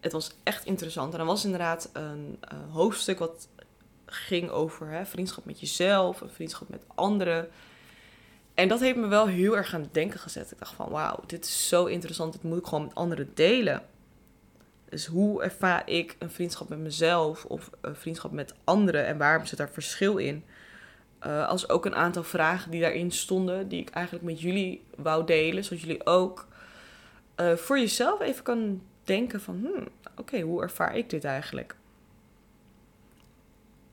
[0.00, 1.14] het was echt interessant.
[1.14, 3.48] En er was inderdaad een uh, hoofdstuk wat
[4.06, 7.48] ging over hè, vriendschap met jezelf, een vriendschap met anderen.
[8.58, 10.50] En dat heeft me wel heel erg aan het denken gezet.
[10.50, 12.32] Ik dacht van, wauw, dit is zo interessant.
[12.32, 13.82] Dit moet ik gewoon met anderen delen.
[14.88, 19.46] Dus hoe ervaar ik een vriendschap met mezelf of een vriendschap met anderen en waarom
[19.46, 20.44] zit daar verschil in?
[21.26, 25.26] Uh, als ook een aantal vragen die daarin stonden, die ik eigenlijk met jullie wou
[25.26, 26.48] delen, zodat jullie ook
[27.40, 31.76] uh, voor jezelf even kan denken van, hmm, oké, hoe ervaar ik dit eigenlijk?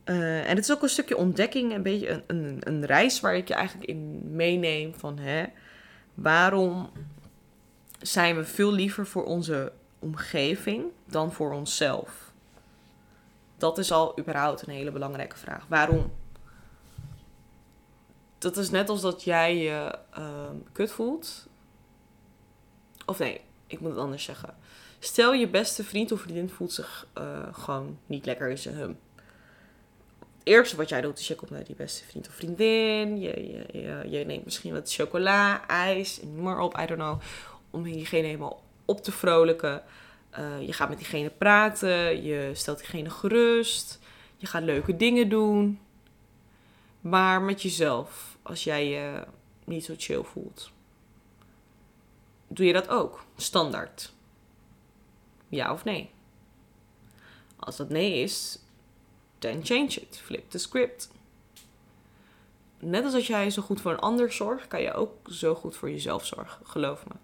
[0.06, 3.36] Uh, en het is ook een stukje ontdekking, een beetje een, een, een, reis waar
[3.36, 5.44] ik je eigenlijk in meeneem van hè,
[6.14, 6.90] waarom
[8.00, 12.32] zijn we veel liever voor onze omgeving dan voor onszelf?
[13.56, 15.64] Dat is al überhaupt een hele belangrijke vraag.
[15.68, 16.12] Waarom?
[18.38, 21.46] Dat is net als dat jij je uh, kut voelt.
[23.06, 24.54] Of nee, ik moet het anders zeggen.
[24.98, 28.98] Stel je beste vriend of vriendin voelt zich uh, gewoon niet lekker in zijn hum
[30.46, 33.20] eerste wat jij doet is je komt naar die beste vriend of vriendin.
[33.20, 37.20] Je, je, je, neemt misschien wat chocola, ijs, noem maar op, I don't know.
[37.70, 39.82] Om diegene helemaal op te vrolijken.
[40.38, 42.22] Uh, je gaat met diegene praten.
[42.22, 43.98] Je stelt diegene gerust.
[44.36, 45.80] Je gaat leuke dingen doen.
[47.00, 49.22] Maar met jezelf, als jij je
[49.64, 50.70] niet zo chill voelt.
[52.48, 53.24] Doe je dat ook?
[53.36, 54.12] Standaard.
[55.48, 56.10] Ja of nee?
[57.56, 58.58] Als dat nee is,
[59.46, 60.20] then change it.
[60.24, 61.08] Flip the script.
[62.78, 65.76] Net als dat jij zo goed voor een ander zorgt, kan je ook zo goed
[65.76, 66.66] voor jezelf zorgen.
[66.66, 67.14] Geloof me.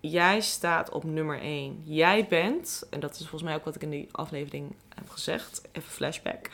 [0.00, 1.82] Jij staat op nummer 1.
[1.84, 5.62] Jij bent, en dat is volgens mij ook wat ik in die aflevering heb gezegd,
[5.72, 6.50] even flashback.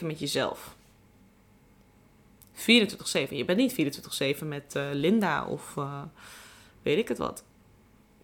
[0.00, 0.76] 24-7 met jezelf.
[2.54, 2.62] 24-7.
[3.28, 4.00] Je bent niet
[4.42, 6.02] 24-7 met uh, Linda of uh,
[6.82, 7.44] weet ik het wat.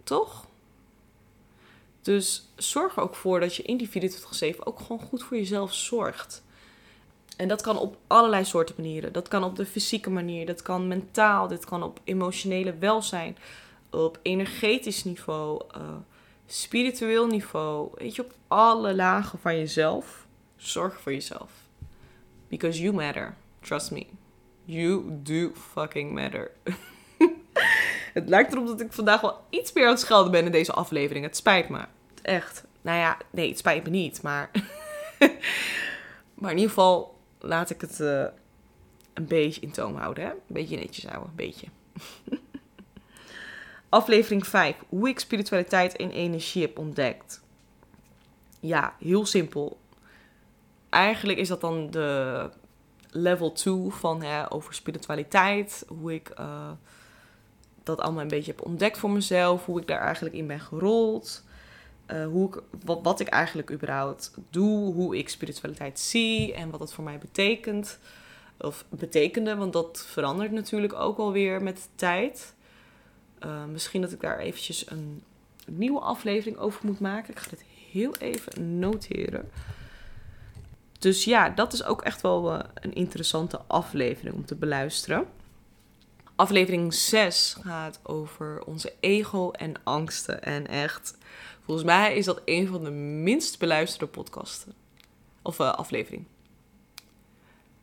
[0.05, 0.48] Toch?
[2.09, 4.13] Dus zorg er ook voor dat je in die
[4.55, 6.43] 24-7 ook gewoon goed voor jezelf zorgt.
[7.37, 9.13] En dat kan op allerlei soorten manieren.
[9.13, 13.37] Dat kan op de fysieke manier, dat kan mentaal, dit kan op emotionele welzijn,
[13.91, 15.83] op energetisch niveau, uh,
[16.47, 17.91] spiritueel niveau.
[17.95, 20.27] Weet je, op alle lagen van jezelf.
[20.57, 21.51] Zorg voor jezelf.
[22.49, 23.37] Because you matter.
[23.61, 24.07] Trust me.
[24.65, 26.51] You do fucking matter.
[28.19, 30.73] het lijkt erop dat ik vandaag wel iets meer aan het schelden ben in deze
[30.73, 31.25] aflevering.
[31.25, 31.81] Het spijt me
[32.23, 32.65] echt.
[32.83, 34.51] Nou ja, nee, het spijt me niet, maar.
[36.39, 38.25] maar in ieder geval laat ik het uh,
[39.15, 40.25] een beetje in toom houden.
[40.25, 40.31] Hè?
[40.31, 41.67] Een beetje netjes houden, een beetje.
[43.89, 44.77] Aflevering 5.
[44.89, 47.41] Hoe ik spiritualiteit en energie heb ontdekt.
[48.61, 49.79] Ja, heel simpel.
[50.89, 52.51] Eigenlijk is dat dan de
[53.11, 55.85] level 2 van hè, over spiritualiteit.
[55.89, 56.71] Hoe ik uh,
[57.83, 59.65] dat allemaal een beetje heb ontdekt voor mezelf.
[59.65, 61.45] Hoe ik daar eigenlijk in ben gerold.
[62.13, 66.81] Uh, hoe ik, wat, wat ik eigenlijk überhaupt doe, hoe ik spiritualiteit zie en wat
[66.81, 67.99] dat voor mij betekent.
[68.59, 72.55] Of betekende, want dat verandert natuurlijk ook alweer met de tijd.
[73.45, 75.23] Uh, misschien dat ik daar eventjes een
[75.67, 77.33] nieuwe aflevering over moet maken.
[77.33, 79.51] Ik ga dit heel even noteren.
[80.99, 85.27] Dus ja, dat is ook echt wel uh, een interessante aflevering om te beluisteren.
[86.37, 90.43] Aflevering 6 gaat over onze ego en angsten.
[90.43, 91.17] En echt,
[91.69, 94.75] Volgens mij is dat een van de minst beluisterde podcasten.
[95.43, 96.25] Of uh, aflevering.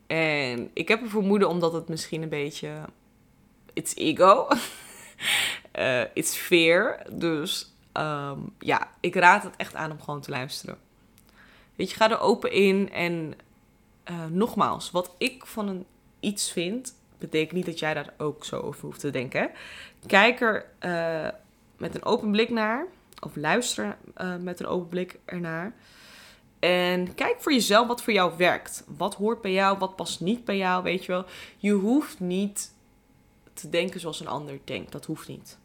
[0.08, 2.86] En ik heb een vermoeden omdat het misschien een beetje...
[3.74, 4.48] It's ego.
[5.76, 7.06] uh, it's fear.
[7.12, 10.78] Dus um, ja, ik raad het echt aan om gewoon te luisteren.
[11.76, 12.92] Weet je, ga er open in.
[12.92, 13.34] En
[14.12, 15.86] uh, nogmaals, wat ik van een
[16.20, 16.96] iets vind...
[17.18, 19.52] betekent niet dat jij daar ook zo over hoeft te denken.
[20.06, 20.66] Kijk er
[21.78, 22.88] met een open blik naar.
[23.26, 23.98] Of luister
[24.40, 25.74] met een open blik ernaar.
[26.60, 28.84] En kijk voor jezelf wat voor jou werkt.
[28.98, 31.26] Wat hoort bij jou, wat past niet bij jou, weet je wel.
[31.58, 32.74] Je hoeft niet
[33.54, 34.92] te denken zoals een ander denkt.
[34.92, 35.58] Dat hoeft niet.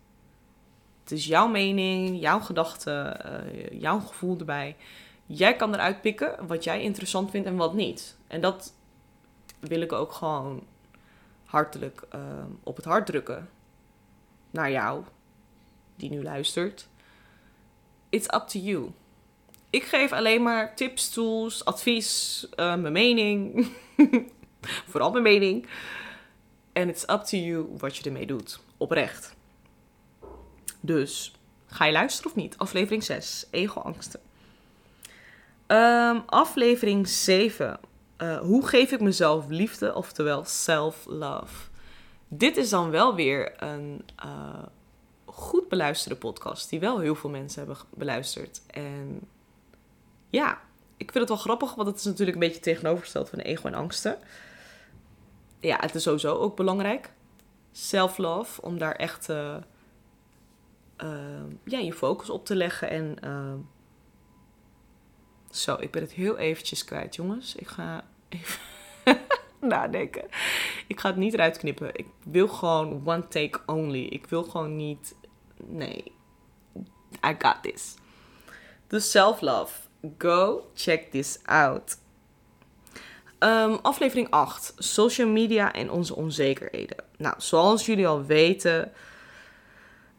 [1.02, 4.76] Het is jouw mening, jouw gedachten, uh, jouw gevoel erbij.
[5.26, 8.16] Jij kan eruit pikken wat jij interessant vindt en wat niet.
[8.26, 8.74] En dat
[9.60, 10.66] wil ik ook gewoon
[11.44, 12.20] hartelijk uh,
[12.62, 13.48] op het hart drukken.
[14.50, 15.04] Naar jou,
[15.96, 16.88] die nu luistert.
[18.10, 18.90] It's up to you.
[19.70, 23.66] Ik geef alleen maar tips, tools, advies, uh, mijn mening.
[24.90, 25.66] Vooral mijn mening.
[26.72, 28.60] En it's up to you wat je ermee doet.
[28.76, 29.34] Oprecht.
[30.80, 31.34] Dus,
[31.66, 32.58] ga je luisteren of niet?
[32.58, 34.20] Aflevering 6, ego-angsten.
[35.66, 37.80] Um, aflevering 7.
[38.18, 41.68] Uh, hoe geef ik mezelf liefde, oftewel self-love?
[42.28, 44.62] Dit is dan wel weer een uh,
[45.40, 48.62] goed beluisterde podcast, die wel heel veel mensen hebben beluisterd.
[48.66, 49.20] En
[50.31, 50.61] ja,
[50.96, 53.74] ik vind het wel grappig, want het is natuurlijk een beetje tegenovergesteld van ego en
[53.74, 54.18] angsten.
[55.61, 57.12] Ja, het is sowieso ook belangrijk.
[57.72, 59.57] Self-love, om daar echt uh,
[61.03, 62.90] uh, ja, je focus op te leggen.
[62.90, 63.55] En uh,
[65.50, 67.55] zo, ik ben het heel eventjes kwijt, jongens.
[67.55, 68.61] Ik ga even
[69.61, 70.24] nadenken.
[70.87, 71.94] Ik ga het niet eruit knippen.
[71.94, 74.05] Ik wil gewoon one take only.
[74.05, 75.14] Ik wil gewoon niet.
[75.66, 76.12] Nee.
[77.26, 77.94] I got this.
[78.86, 79.72] Dus self-love.
[80.18, 81.96] Go check this out.
[83.38, 84.74] Um, aflevering 8.
[84.78, 86.96] Social media en onze onzekerheden.
[87.16, 88.92] Nou, zoals jullie al weten.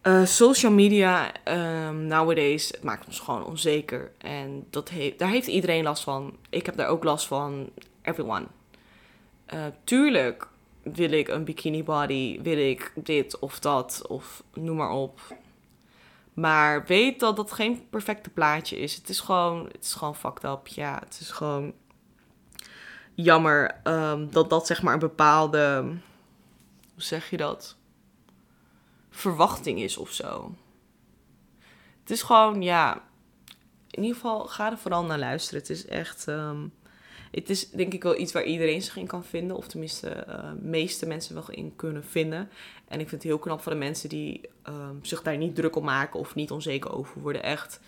[0.04, 1.32] Uh, social media
[1.88, 4.12] um, nowadays het maakt ons gewoon onzeker.
[4.17, 6.38] En dat heeft, daar heeft iedereen last van.
[6.49, 7.69] Ik heb daar ook last van.
[8.01, 8.45] Everyone.
[9.54, 10.47] Uh, tuurlijk
[10.84, 12.41] wil ik een bikini body.
[12.41, 14.08] Wil ik dit of dat.
[14.08, 15.20] Of noem maar op.
[16.34, 18.96] Maar weet dat dat geen perfecte plaatje is.
[18.96, 20.67] Het is gewoon, het is gewoon fucked up.
[20.67, 21.74] Ja, het is gewoon
[23.13, 25.84] jammer um, dat dat zeg maar een bepaalde,
[26.94, 27.76] hoe zeg je dat?
[29.10, 30.56] Verwachting is of zo.
[32.00, 33.04] Het is gewoon, ja,
[33.89, 35.60] in ieder geval ga er vooral naar luisteren.
[35.60, 36.74] Het is echt, um,
[37.32, 39.58] het is denk ik wel iets waar iedereen zich in kan vinden.
[39.58, 42.50] Of tenminste, de uh, meeste mensen wel in kunnen vinden.
[42.88, 45.76] En ik vind het heel knap van de mensen die um, zich daar niet druk
[45.76, 47.44] om maken of niet onzeker over worden.
[47.44, 47.80] Echt,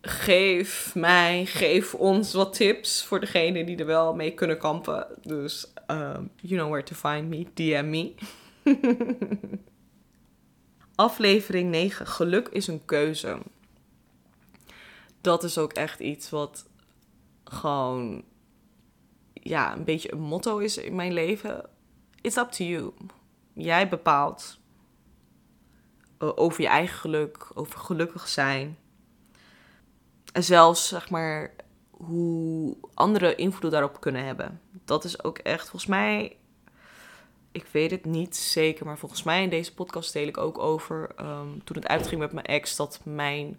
[0.00, 5.06] geef mij, geef ons wat tips voor degene die er wel mee kunnen kampen.
[5.22, 8.14] Dus, um, you know where to find me, DM me.
[10.94, 13.38] Aflevering 9, geluk is een keuze.
[15.20, 16.68] Dat is ook echt iets wat
[17.44, 18.24] gewoon
[19.40, 21.68] ja, een beetje een motto is in mijn leven.
[22.20, 22.92] It's up to you.
[23.52, 24.58] Jij bepaalt
[26.18, 28.78] uh, over je eigen geluk, over gelukkig zijn.
[30.32, 31.54] En zelfs, zeg maar,
[31.90, 34.60] hoe andere invloed daarop kunnen hebben.
[34.84, 36.36] Dat is ook echt, volgens mij,
[37.52, 41.10] ik weet het niet zeker, maar volgens mij in deze podcast deel ik ook over,
[41.20, 43.58] um, toen het uitging met mijn ex, dat mijn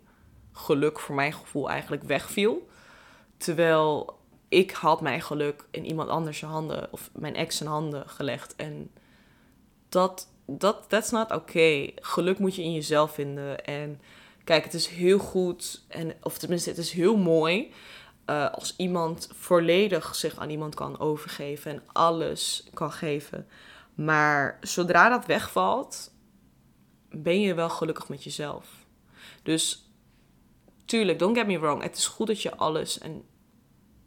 [0.51, 2.69] geluk voor mijn gevoel eigenlijk wegviel.
[3.37, 4.19] Terwijl
[4.51, 8.55] ik had mijn geluk in iemand anders handen, of mijn ex zijn handen gelegd.
[8.55, 8.91] En
[9.89, 11.35] dat, dat that's not oké.
[11.35, 11.93] Okay.
[11.95, 13.65] Geluk moet je in jezelf vinden.
[13.65, 14.01] En
[14.43, 17.73] kijk, het is heel goed, en, of tenminste, het is heel mooi
[18.25, 23.47] uh, als iemand volledig zich aan iemand kan overgeven en alles kan geven.
[23.95, 26.11] Maar zodra dat wegvalt,
[27.09, 28.67] ben je wel gelukkig met jezelf.
[29.43, 29.91] Dus
[30.85, 31.81] tuurlijk, don't get me wrong.
[31.81, 33.29] Het is goed dat je alles en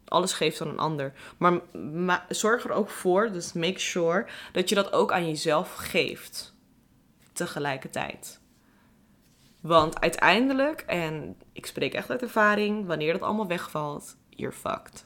[0.05, 1.13] alles geeft aan een ander.
[1.37, 1.61] Maar,
[1.93, 6.55] maar zorg er ook voor, dus make sure, dat je dat ook aan jezelf geeft.
[7.33, 8.41] Tegelijkertijd.
[9.61, 15.05] Want uiteindelijk, en ik spreek echt uit ervaring, wanneer dat allemaal wegvalt, you're fucked.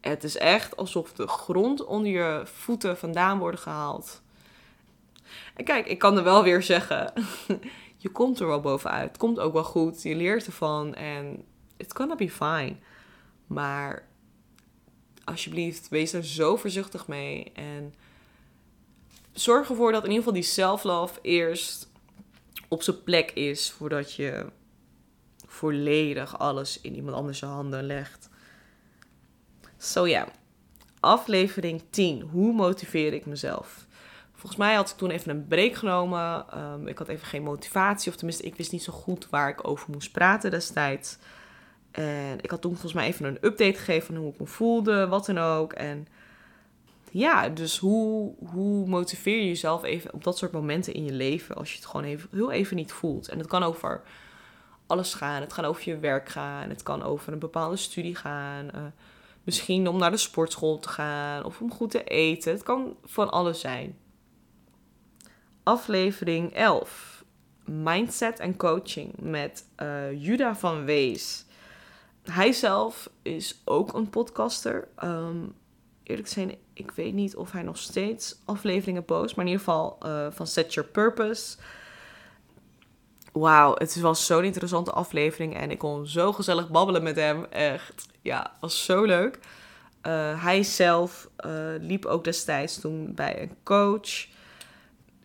[0.00, 4.22] Het is echt alsof de grond onder je voeten vandaan wordt gehaald.
[5.54, 7.12] En kijk, ik kan er wel weer zeggen,
[7.96, 9.08] je komt er wel bovenuit.
[9.08, 11.44] Het komt ook wel goed, je leert ervan en
[11.76, 12.76] it's gonna be fine.
[13.52, 14.08] Maar
[15.24, 17.52] alsjeblieft, wees er zo voorzichtig mee.
[17.54, 17.94] En
[19.32, 21.90] zorg ervoor dat in ieder geval die self-love eerst
[22.68, 23.70] op zijn plek is.
[23.70, 24.46] Voordat je
[25.46, 28.28] volledig alles in iemand anders handen legt.
[29.78, 30.28] Zo ja.
[31.00, 32.20] Aflevering 10.
[32.20, 33.86] Hoe motiveer ik mezelf?
[34.32, 36.44] Volgens mij had ik toen even een break genomen.
[36.50, 38.10] Ehm, ik had even geen motivatie.
[38.10, 41.18] Of tenminste, ik wist niet zo goed waar ik over moest praten destijds.
[41.92, 45.08] En ik had toen volgens mij even een update gegeven van hoe ik me voelde,
[45.08, 45.72] wat dan ook.
[45.72, 46.06] En
[47.10, 51.56] ja, dus hoe, hoe motiveer je jezelf even op dat soort momenten in je leven
[51.56, 53.28] als je het gewoon even, heel even niet voelt?
[53.28, 54.02] En het kan over
[54.86, 55.40] alles gaan.
[55.40, 56.68] Het kan over je werk gaan.
[56.68, 58.70] Het kan over een bepaalde studie gaan.
[58.74, 58.80] Uh,
[59.44, 62.52] misschien om naar de sportschool te gaan of om goed te eten.
[62.52, 63.98] Het kan van alles zijn.
[65.62, 67.24] Aflevering 11.
[67.64, 71.44] Mindset en coaching met uh, Juda van Wees.
[72.22, 74.88] Hij zelf is ook een podcaster.
[75.04, 75.54] Um,
[76.02, 79.36] eerlijk gezegd, ik weet niet of hij nog steeds afleveringen post.
[79.36, 81.56] Maar in ieder geval uh, van Set Your Purpose.
[83.32, 85.56] Wauw, het was zo'n interessante aflevering.
[85.56, 87.44] En ik kon zo gezellig babbelen met hem.
[87.44, 89.38] Echt, ja, was zo leuk.
[90.06, 94.26] Uh, hij zelf uh, liep ook destijds toen bij een coach.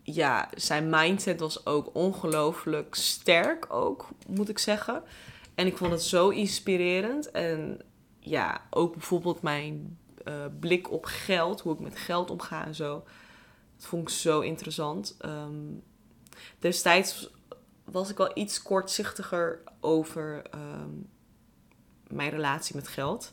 [0.02, 5.02] Ja, zijn mindset was ook ongelooflijk sterk ook, moet ik zeggen.
[5.58, 7.30] En ik vond het zo inspirerend.
[7.30, 7.80] En
[8.18, 13.04] ja, ook bijvoorbeeld mijn uh, blik op geld, hoe ik met geld omga en zo.
[13.76, 15.16] Dat vond ik zo interessant.
[15.24, 15.82] Um,
[16.58, 17.30] destijds
[17.84, 21.08] was ik wel iets kortzichtiger over um,
[22.08, 23.32] mijn relatie met geld.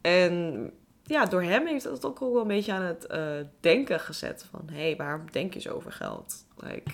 [0.00, 0.70] En
[1.04, 4.46] ja, door hem heeft het ook wel een beetje aan het uh, denken gezet.
[4.50, 6.46] Van, hé, hey, waarom denk je zo over geld?
[6.56, 6.92] Like,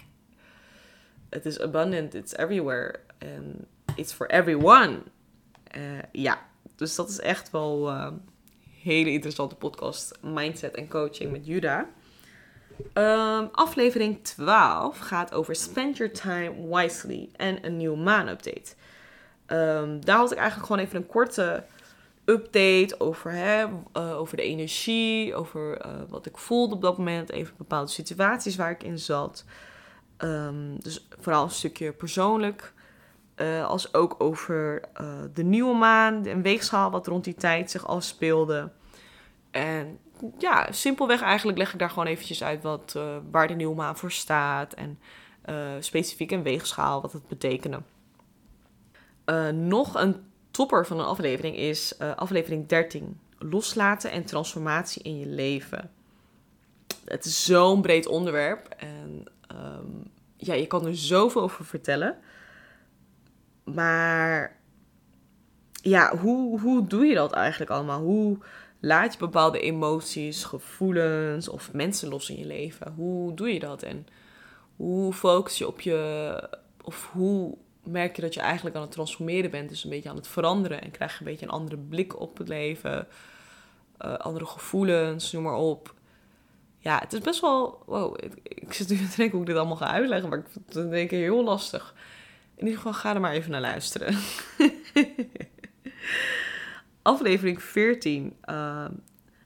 [1.31, 3.01] it is abundant, it's everywhere.
[3.19, 3.67] And
[3.99, 5.03] it's for everyone.
[5.77, 5.83] Uh,
[6.13, 6.39] ja,
[6.77, 8.21] dus dat is echt wel een
[8.83, 10.19] hele interessante podcast.
[10.23, 11.87] Mindset en coaching met Juda.
[12.95, 18.75] Um, aflevering 12 gaat over Spend Your Time Wisely en een nieuwe maan-update.
[19.47, 21.65] Um, daar had ik eigenlijk gewoon even een korte
[22.25, 27.55] update over, hè, uh, over de energie, over wat ik voelde op dat moment, even
[27.57, 29.45] bepaalde situaties waar ik in zat.
[30.19, 32.73] Um, dus vooral een stukje persoonlijk,
[33.41, 34.81] uh, als ook over
[35.35, 38.71] de nieuwe maan en weegschaal wat rond die tijd zich afspeelde.
[39.51, 39.99] En
[40.39, 43.97] ja, simpelweg eigenlijk leg ik daar gewoon eventjes uit wat, uh, waar de nieuwe maan
[43.97, 44.75] voor staat.
[44.75, 44.99] En
[45.81, 47.83] specifiek een weegschaal, wat het betekende.
[49.27, 50.17] Uh, nog een
[50.51, 53.21] topper van een aflevering is aflevering 13.
[53.39, 55.91] Loslaten en transformatie in je leven.
[57.05, 58.69] Het is zo'n breed onderwerp.
[58.69, 62.19] En um, ja, je kan er zoveel over vertellen.
[63.75, 64.57] Maar
[65.83, 68.01] ja, hoe, hoe doe je dat eigenlijk allemaal?
[68.01, 68.39] Hoe
[68.81, 72.93] laat je bepaalde emoties, gevoelens of mensen los in je leven?
[72.93, 73.83] Hoe doe je dat?
[73.83, 74.07] En
[74.77, 76.59] hoe focus je op je.
[76.83, 79.69] Of hoe merk je dat je eigenlijk aan het transformeren bent?
[79.69, 80.83] Dus een beetje aan het veranderen.
[80.83, 83.07] En krijg je een beetje een andere blik op het leven.
[84.05, 85.95] Uh, andere gevoelens, noem maar op.
[86.79, 87.83] Ja, het is best wel.
[87.87, 90.29] Wow, ik, ik zit nu te denken hoe ik dit allemaal ga uitleggen.
[90.29, 91.95] Maar ik vind het denk ik heel lastig.
[92.59, 94.19] In ieder geval, ga er maar even naar luisteren.
[97.03, 98.37] aflevering 14.
[98.45, 98.85] Uh,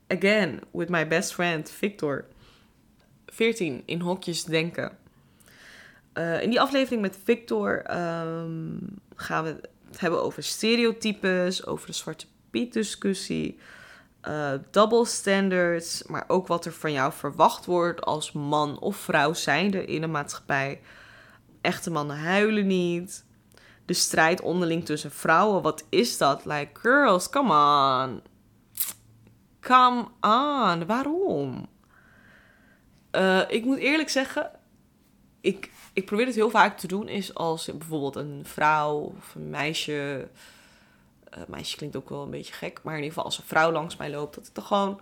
[0.09, 2.25] again, with my best friend Victor.
[3.27, 4.99] 14, in hokjes denken.
[6.15, 11.93] Uh, in die aflevering met Victor um, gaan we het hebben over stereotypes, over de
[11.93, 13.59] Zwarte Piet discussie,
[14.29, 19.33] uh, double standards, maar ook wat er van jou verwacht wordt als man of vrouw
[19.33, 20.81] zijnde in een maatschappij.
[21.63, 23.25] Echte mannen huilen niet
[23.85, 25.63] de strijd onderling tussen vrouwen.
[25.63, 26.45] Wat is dat?
[26.45, 28.23] Like, girls, come on.
[29.61, 30.87] Come on.
[30.87, 31.69] Waarom?
[33.13, 34.51] Uh, ik moet eerlijk zeggen,
[35.41, 37.09] ik, ik probeer het heel vaak te doen.
[37.09, 40.29] Is als bijvoorbeeld een vrouw of een meisje.
[41.39, 43.73] Uh, meisje klinkt ook wel een beetje gek, maar in ieder geval als een vrouw
[43.73, 45.01] langs mij loopt, dat ik dan gewoon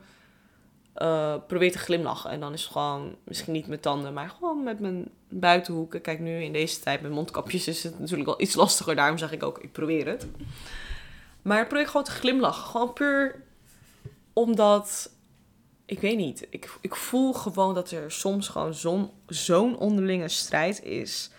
[0.96, 2.30] uh, probeer te glimlachen.
[2.30, 6.00] En dan is het gewoon, misschien niet met tanden, maar gewoon met mijn buitenhoeken.
[6.00, 8.94] Kijk, nu in deze tijd met mondkapjes is het natuurlijk wel iets lastiger.
[8.96, 10.26] Daarom zeg ik ook, ik probeer het.
[11.42, 12.64] Maar probeer gewoon te glimlachen.
[12.64, 13.42] Gewoon puur
[14.32, 15.10] omdat,
[15.86, 20.82] ik weet niet, ik, ik voel gewoon dat er soms gewoon zo'n zo'n onderlinge strijd
[20.82, 21.30] is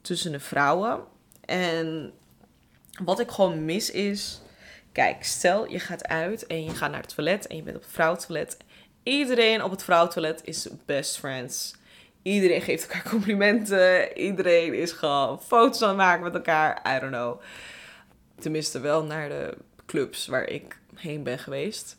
[0.00, 1.00] tussen de vrouwen.
[1.40, 2.12] En
[3.04, 4.40] wat ik gewoon mis is,
[4.92, 7.82] kijk, stel je gaat uit en je gaat naar het toilet en je bent op
[7.82, 8.56] het vrouwentoilet
[9.02, 11.74] Iedereen op het vrouwentoilet is best friends.
[12.22, 14.18] Iedereen geeft elkaar complimenten.
[14.18, 16.96] Iedereen is gewoon foto's aan maken met elkaar.
[16.96, 17.40] I don't know.
[18.38, 21.96] Tenminste, wel naar de clubs waar ik heen ben geweest.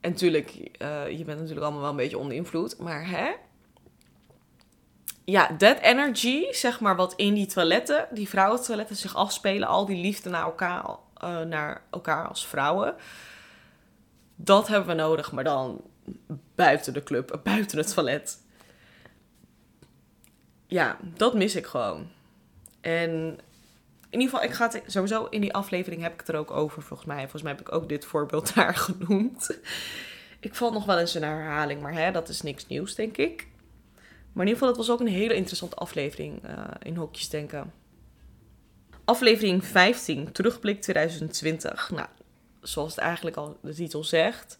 [0.00, 2.78] En natuurlijk, uh, je bent natuurlijk allemaal wel een beetje onder invloed.
[2.78, 3.30] Maar hè?
[5.24, 9.68] Ja, that energy, zeg maar, wat in die toiletten, die vrouwentoiletten zich afspelen.
[9.68, 10.84] Al die liefde naar elkaar,
[11.24, 12.94] uh, naar elkaar als vrouwen
[14.36, 15.80] Dat hebben we nodig, maar dan
[16.54, 18.38] buiten de club, buiten het toilet.
[20.66, 22.08] Ja, dat mis ik gewoon.
[22.80, 23.38] En
[24.10, 26.50] in ieder geval, ik ga het sowieso in die aflevering heb ik het er ook
[26.50, 27.20] over, volgens mij.
[27.20, 29.58] Volgens mij heb ik ook dit voorbeeld daar genoemd.
[30.40, 33.46] Ik val nog wel eens een herhaling, maar hè, dat is niks nieuws, denk ik.
[34.32, 37.72] Maar in ieder geval, het was ook een hele interessante aflevering uh, in hokjes denken.
[39.04, 41.90] Aflevering 15, terugblik 2020.
[41.90, 42.08] Nou,
[42.60, 44.58] zoals het eigenlijk al de titel zegt.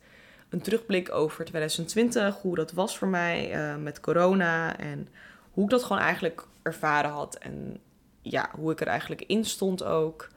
[0.49, 5.09] Een terugblik over 2020, hoe dat was voor mij uh, met corona en
[5.51, 7.37] hoe ik dat gewoon eigenlijk ervaren had.
[7.37, 7.81] En
[8.23, 10.29] ja, hoe ik er eigenlijk in stond ook.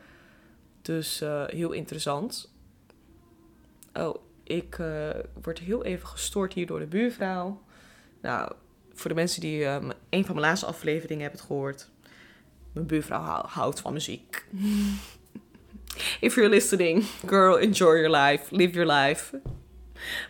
[0.81, 2.53] Dus uh, heel interessant.
[3.93, 5.09] Oh, ik uh,
[5.41, 7.61] word heel even gestoord hier door de buurvrouw.
[8.21, 8.51] Nou,
[8.93, 11.89] voor de mensen die um, een van mijn laatste afleveringen hebben gehoord.
[12.71, 14.45] Mijn buurvrouw houdt van muziek.
[16.19, 18.55] If you're listening, girl, enjoy your life.
[18.55, 19.39] Live your life.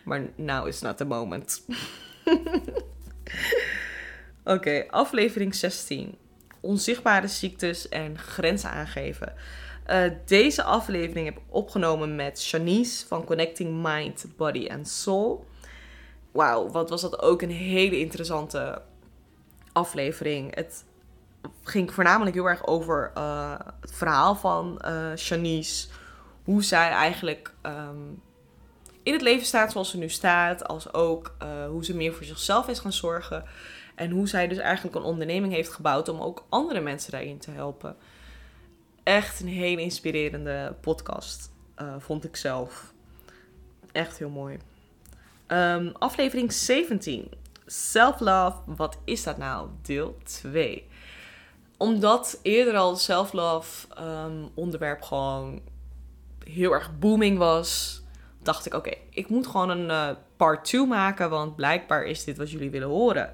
[0.04, 1.66] Maar now is not the moment.
[4.44, 6.18] Oké, aflevering 16.
[6.60, 9.34] Onzichtbare ziektes en grenzen aangeven.
[9.90, 15.46] Uh, deze aflevering heb ik opgenomen met Shanice van Connecting Mind, Body and Soul.
[16.30, 18.82] Wauw, wat was dat ook een hele interessante
[19.72, 20.54] aflevering.
[20.54, 20.84] Het
[21.62, 25.88] ging voornamelijk heel erg over uh, het verhaal van uh, Shanice.
[26.44, 28.22] Hoe zij eigenlijk um,
[29.02, 30.66] in het leven staat zoals ze nu staat.
[30.66, 33.44] Als ook uh, hoe ze meer voor zichzelf is gaan zorgen.
[33.94, 37.50] En hoe zij dus eigenlijk een onderneming heeft gebouwd om ook andere mensen daarin te
[37.50, 37.96] helpen.
[39.02, 42.92] Echt een hele inspirerende podcast, uh, vond ik zelf.
[43.92, 44.58] Echt heel mooi.
[45.46, 47.30] Um, aflevering 17.
[47.66, 49.68] Self-love, wat is dat nou?
[49.82, 50.88] Deel 2.
[51.76, 55.62] Omdat eerder al self-love um, onderwerp gewoon
[56.44, 58.02] heel erg booming was,
[58.42, 62.36] dacht ik: oké, ik moet gewoon een uh, part 2 maken, want blijkbaar is dit
[62.36, 63.30] wat jullie willen horen.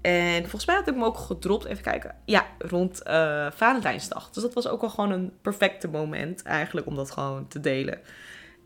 [0.00, 1.64] En volgens mij had ik hem ook gedropt.
[1.64, 2.14] Even kijken.
[2.24, 4.30] Ja, rond uh, Valentijnsdag.
[4.30, 8.00] Dus dat was ook wel gewoon een perfecte moment eigenlijk om dat gewoon te delen.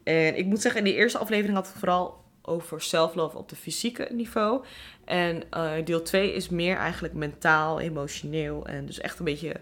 [0.05, 3.57] En ik moet zeggen, in de eerste aflevering had het vooral over self-love op de
[3.57, 4.65] fysieke niveau.
[5.05, 8.67] En uh, deel 2 is meer eigenlijk mentaal, emotioneel.
[8.67, 9.55] En dus echt een beetje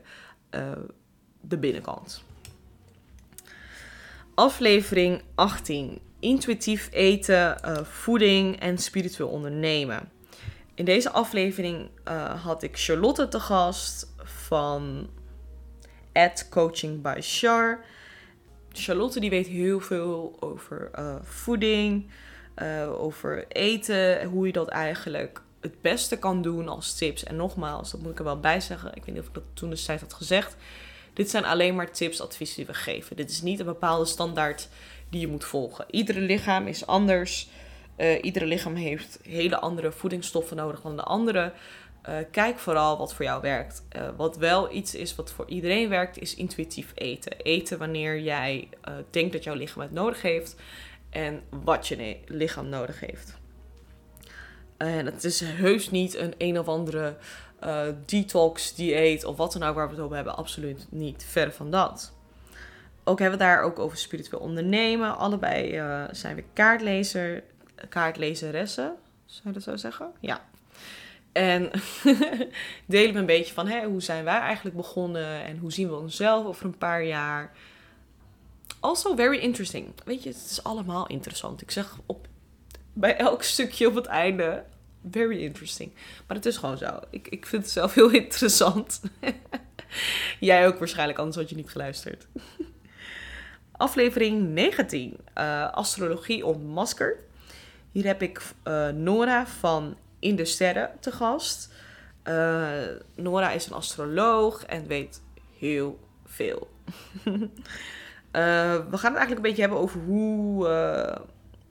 [1.40, 2.22] de binnenkant.
[4.38, 6.00] Aflevering 18.
[6.20, 10.10] Intuïtief eten, voeding en spiritueel ondernemen.
[10.74, 15.10] In deze aflevering uh, had ik Charlotte te gast van
[16.12, 17.84] Ad Coaching by Char.
[18.72, 22.10] Charlotte die weet heel veel over uh, voeding,
[22.98, 27.24] over eten, hoe je dat eigenlijk het beste kan doen als tips.
[27.24, 28.94] En nogmaals, dat moet ik er wel bij zeggen.
[28.94, 30.56] Ik weet niet of ik dat toen destijds had gezegd.
[31.12, 33.16] Dit zijn alleen maar tips, adviezen die we geven.
[33.16, 34.68] Dit is niet een bepaalde standaard
[35.10, 35.84] die je moet volgen.
[35.90, 37.48] Iedere lichaam is anders.
[37.96, 41.52] Uh, iedere lichaam heeft hele andere voedingsstoffen nodig dan de andere.
[42.08, 43.82] Uh, kijk vooral wat voor jou werkt.
[43.96, 47.36] Uh, wat wel iets is wat voor iedereen werkt, is intuïtief eten.
[47.36, 48.68] Eten wanneer jij
[49.10, 50.56] denkt dat jouw lichaam het nodig heeft
[51.10, 53.38] en wat je lichaam nodig heeft.
[54.76, 57.16] En het is heus niet een een of andere
[58.04, 60.36] detox dieet of wat dan ook waar we het over hebben.
[60.36, 61.24] Absoluut niet.
[61.28, 62.12] Ver van dat.
[63.04, 65.18] Ook hebben we daar ook over spiritueel ondernemen.
[65.18, 65.82] Allebei
[66.12, 67.42] zijn we kaartlezer
[67.88, 68.94] kaartlezeressen,
[69.26, 70.12] zou je dat zo zeggen?
[70.20, 70.44] Ja.
[71.32, 71.70] En
[72.86, 76.46] delen we een beetje van hoe zijn wij eigenlijk begonnen en hoe zien we onszelf
[76.46, 77.52] over een paar jaar.
[78.80, 79.86] Also very interesting.
[80.04, 81.60] Weet je, het is allemaal interessant.
[81.60, 82.26] Ik zeg op,
[82.92, 84.64] bij elk stukje op het einde
[85.10, 85.92] very interesting.
[86.26, 87.00] Maar het is gewoon zo.
[87.10, 89.00] Ik, ik vind het zelf heel interessant.
[90.40, 92.26] Jij ook waarschijnlijk, anders had je niet geluisterd.
[93.72, 95.10] Aflevering 19.
[95.10, 97.20] Uh, eh, astrologie ontmaskerd.
[97.92, 101.72] Hier heb ik uh, Nora van In de Sterren te gast.
[102.24, 102.68] Uh,
[103.14, 105.22] Nora is een astroloog en weet
[105.58, 106.68] heel veel.
[108.32, 108.40] we
[108.90, 110.64] gaan het eigenlijk een beetje hebben over hoe,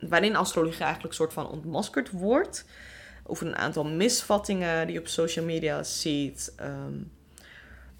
[0.00, 2.64] waarin astrologie eigenlijk een soort van ontmaskerd wordt.
[3.30, 6.54] Over een aantal misvattingen die je op social media ziet.
[6.60, 7.10] Um,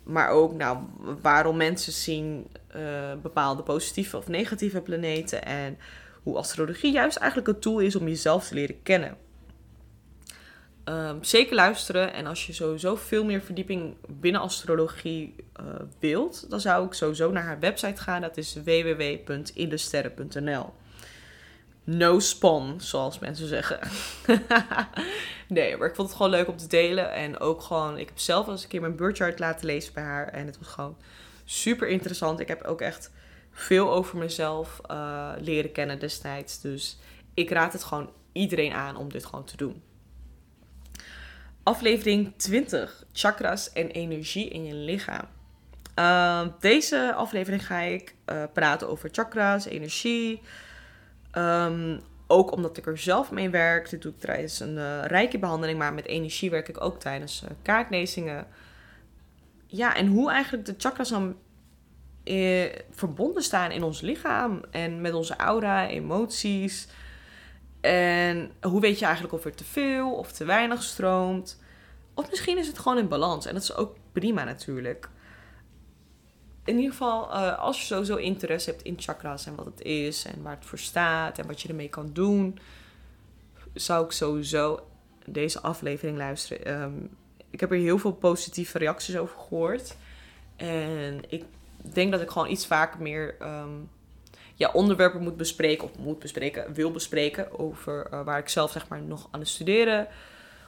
[0.02, 0.78] maar ook nou,
[1.22, 2.46] waarom mensen zien
[3.22, 5.44] bepaalde positieve of negatieve planeten.
[5.44, 5.78] En
[6.22, 9.16] hoe astrologie juist eigenlijk een tool is om jezelf te leren kennen.
[10.84, 12.12] Um, zeker luisteren.
[12.12, 15.66] En als je sowieso veel meer verdieping binnen astrologie uh,
[15.98, 18.20] wilt, dan zou ik sowieso naar haar website gaan.
[18.20, 20.72] Dat is www.indesterren.nl.
[21.90, 23.78] No spawn, zoals mensen zeggen.
[25.48, 27.12] nee, maar ik vond het gewoon leuk om te delen.
[27.12, 30.28] En ook gewoon, ik heb zelf eens een keer mijn birthchart laten lezen bij haar.
[30.28, 30.96] En het was gewoon
[31.44, 32.40] super interessant.
[32.40, 33.10] Ik heb ook echt
[33.50, 36.60] veel over mezelf uh, leren kennen destijds.
[36.60, 36.98] Dus
[37.34, 39.82] ik raad het gewoon iedereen aan om dit gewoon te doen.
[41.62, 45.26] Aflevering 20: chakras en energie in je lichaam.
[45.98, 50.40] Uh, deze aflevering ga ik uh, praten over chakras, energie.
[51.38, 53.90] Um, ook omdat ik er zelf mee werk.
[53.90, 57.42] Dit doe ik tijdens een uh, rijke behandeling, maar met energie werk ik ook tijdens
[57.66, 58.40] uh.
[59.66, 61.36] Ja, en hoe eigenlijk de chakras dan
[62.24, 66.88] eh, verbonden staan in ons lichaam en met onze aura, emoties.
[67.80, 71.60] En hoe weet je eigenlijk of er te veel of te weinig stroomt?
[72.14, 75.08] Of misschien is het gewoon in balans en dat is ook prima natuurlijk.
[76.68, 80.24] In ieder geval, uh, als je sowieso interesse hebt in chakras en wat het is
[80.24, 82.58] en waar het voor staat en wat je ermee kan doen,
[83.74, 84.80] zou ik sowieso
[85.24, 86.82] deze aflevering luisteren.
[86.82, 87.16] Um,
[87.50, 89.96] ik heb er heel veel positieve reacties over gehoord.
[90.56, 91.44] En ik
[91.92, 93.90] denk dat ik gewoon iets vaker meer um,
[94.54, 98.88] ja, onderwerpen moet bespreken, of moet bespreken, wil bespreken, over uh, waar ik zelf zeg
[98.88, 100.08] maar nog aan het studeren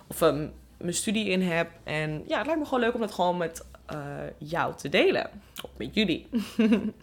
[0.06, 1.70] of um, mijn studie in heb.
[1.84, 3.98] En ja, het lijkt me gewoon leuk om dat gewoon met uh,
[4.38, 5.30] jou te delen,
[5.62, 6.28] of met jullie.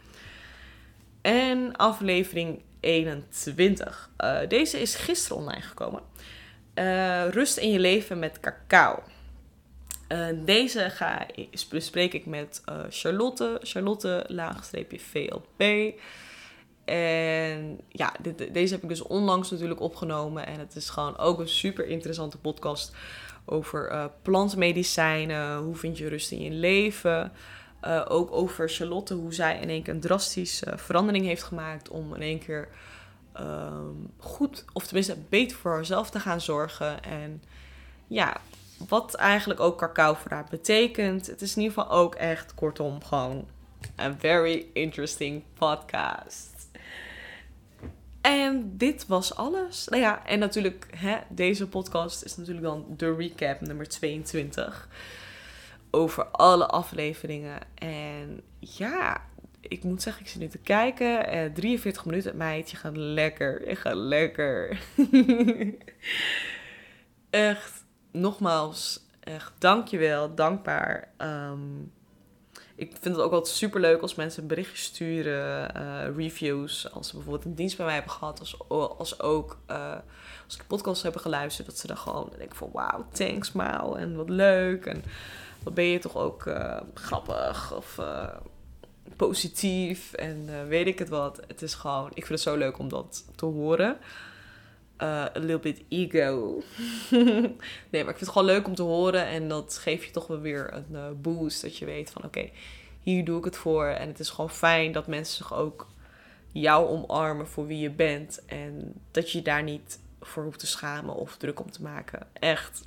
[1.22, 4.10] en aflevering 21.
[4.18, 6.02] Uh, deze is gisteren online gekomen.
[7.32, 9.04] rust in je leven met cacao.
[10.46, 11.26] Deze ga,
[11.70, 15.94] bespreek ik met Charlotte, Charlotte laagstreepje VLP.
[16.88, 20.46] En ja, dit, deze heb ik dus onlangs natuurlijk opgenomen.
[20.46, 22.96] En het is gewoon ook een super interessante podcast
[23.50, 25.58] over uh, plantmedicijnen.
[25.58, 27.32] Hoe vind je rust in je leven?
[28.08, 32.22] ook over Charlotte, hoe zij in één keer een drastische verandering heeft gemaakt om in
[32.22, 32.68] één keer
[33.34, 37.04] ehm, goed, of tenminste beter voor haarzelf te gaan zorgen.
[37.04, 37.44] En
[38.08, 38.42] ja,
[38.88, 41.28] wat eigenlijk ook cacao voor haar betekent.
[41.28, 43.48] Het is in ieder geval ook echt, kortom, gewoon
[43.96, 46.57] een very interesting podcast.
[48.28, 49.88] En dit was alles.
[49.88, 54.90] Nou ja, en natuurlijk, hè, deze podcast is natuurlijk dan de recap nummer 22.
[55.92, 57.60] Over alle afleveringen.
[57.76, 59.22] En ja,
[59.62, 61.28] ik moet zeggen, ik zit nu te kijken.
[61.28, 62.72] Eh, 43 minuten, meid.
[62.72, 63.70] Je gaat lekker.
[63.70, 64.80] Je gaat lekker.
[67.30, 71.12] Echt nogmaals, echt dankjewel, dankbaar.
[71.18, 71.92] Um,
[72.78, 76.92] ik vind het ook altijd super leuk als mensen een berichtje sturen, uh, reviews.
[76.92, 78.58] Als ze bijvoorbeeld een dienst bij mij hebben gehad, als,
[78.98, 79.96] als ook uh,
[80.46, 84.16] als ik podcast hebben geluisterd, dat ze dan gewoon denken van wauw, thanks Mao en
[84.16, 84.86] wat leuk.
[84.86, 85.04] En
[85.64, 88.00] wat ben je toch ook uh, grappig of
[89.16, 91.40] positief en weet ik het wat.
[91.48, 93.98] Het is gewoon, ik vind het zo leuk om dat te horen
[95.02, 96.62] uh, a little bit ego.
[97.90, 99.26] nee, maar ik vind het gewoon leuk om te horen.
[99.26, 101.62] En dat geeft je toch wel weer een uh, boost.
[101.62, 102.50] Dat je weet van oké,
[103.04, 103.86] hier doe ik het voor.
[103.86, 105.88] En het is gewoon fijn dat mensen zich ook
[106.52, 108.42] jou omarmen voor wie je bent.
[108.46, 112.28] En dat je daar niet voor hoeft te schamen of druk om te maken.
[112.34, 112.82] Echt.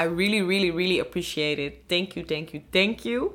[0.00, 1.74] I really, really, really appreciate it.
[1.86, 3.30] Thank you, thank you, thank you.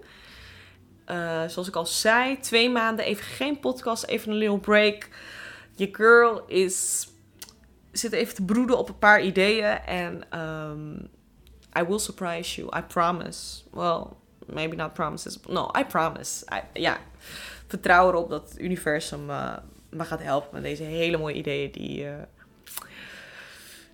[1.09, 5.07] Uh, zoals ik al zei, twee maanden even geen podcast, even een little break.
[5.75, 7.07] Your girl is
[7.97, 9.79] zit even te broeden op een paar ideeën.
[9.85, 11.09] En um,
[11.79, 12.77] I will surprise you.
[12.77, 13.61] I promise.
[13.71, 14.05] Well,
[14.45, 15.39] maybe not promises.
[15.47, 16.45] No, I promise.
[16.73, 16.97] ja,
[17.67, 19.57] vertrouw erop dat het universum uh,
[19.89, 22.13] me gaat helpen met deze hele mooie ideeën die, uh,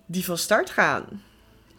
[0.06, 1.22] die van start gaan.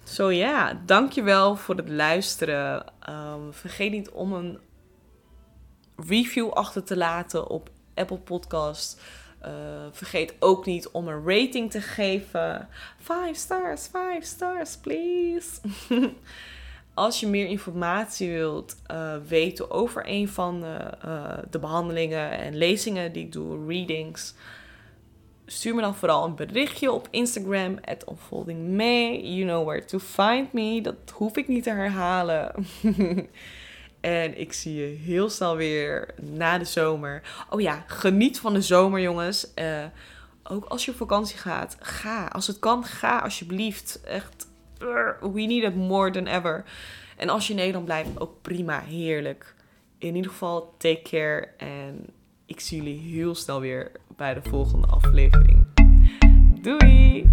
[0.03, 2.86] Zo ja, dankjewel voor het luisteren.
[3.09, 4.59] Um, vergeet niet om een
[5.95, 9.01] review achter te laten op Apple Podcast.
[9.45, 9.51] Uh,
[9.91, 12.67] vergeet ook niet om een rating te geven.
[12.99, 15.61] 5 stars, 5 stars, please.
[16.93, 22.57] Als je meer informatie wilt uh, weten over een van de, uh, de, behandelingen en
[22.57, 24.33] lezingen die ik doe, readings,
[25.45, 28.05] stuur me dan vooral een berichtje op Instagram, at.
[28.29, 30.81] You know where to find me.
[30.81, 32.53] Dat hoef ik niet te herhalen.
[34.05, 37.21] En ik zie je heel snel weer na de zomer.
[37.49, 39.47] Oh ja, geniet van de zomer, jongens.
[39.55, 39.83] Uh,
[40.43, 42.25] ook als je op vakantie gaat, ga.
[42.25, 44.01] Als het kan, ga alsjeblieft.
[44.03, 44.47] Echt,
[45.21, 46.63] we need it more than ever.
[47.17, 49.55] En als je in Nederland blijft, ook prima, heerlijk.
[49.97, 51.47] In ieder geval, take care.
[51.57, 52.05] En
[52.45, 55.65] ik zie jullie heel snel weer bij de volgende aflevering.
[56.61, 57.29] Doei!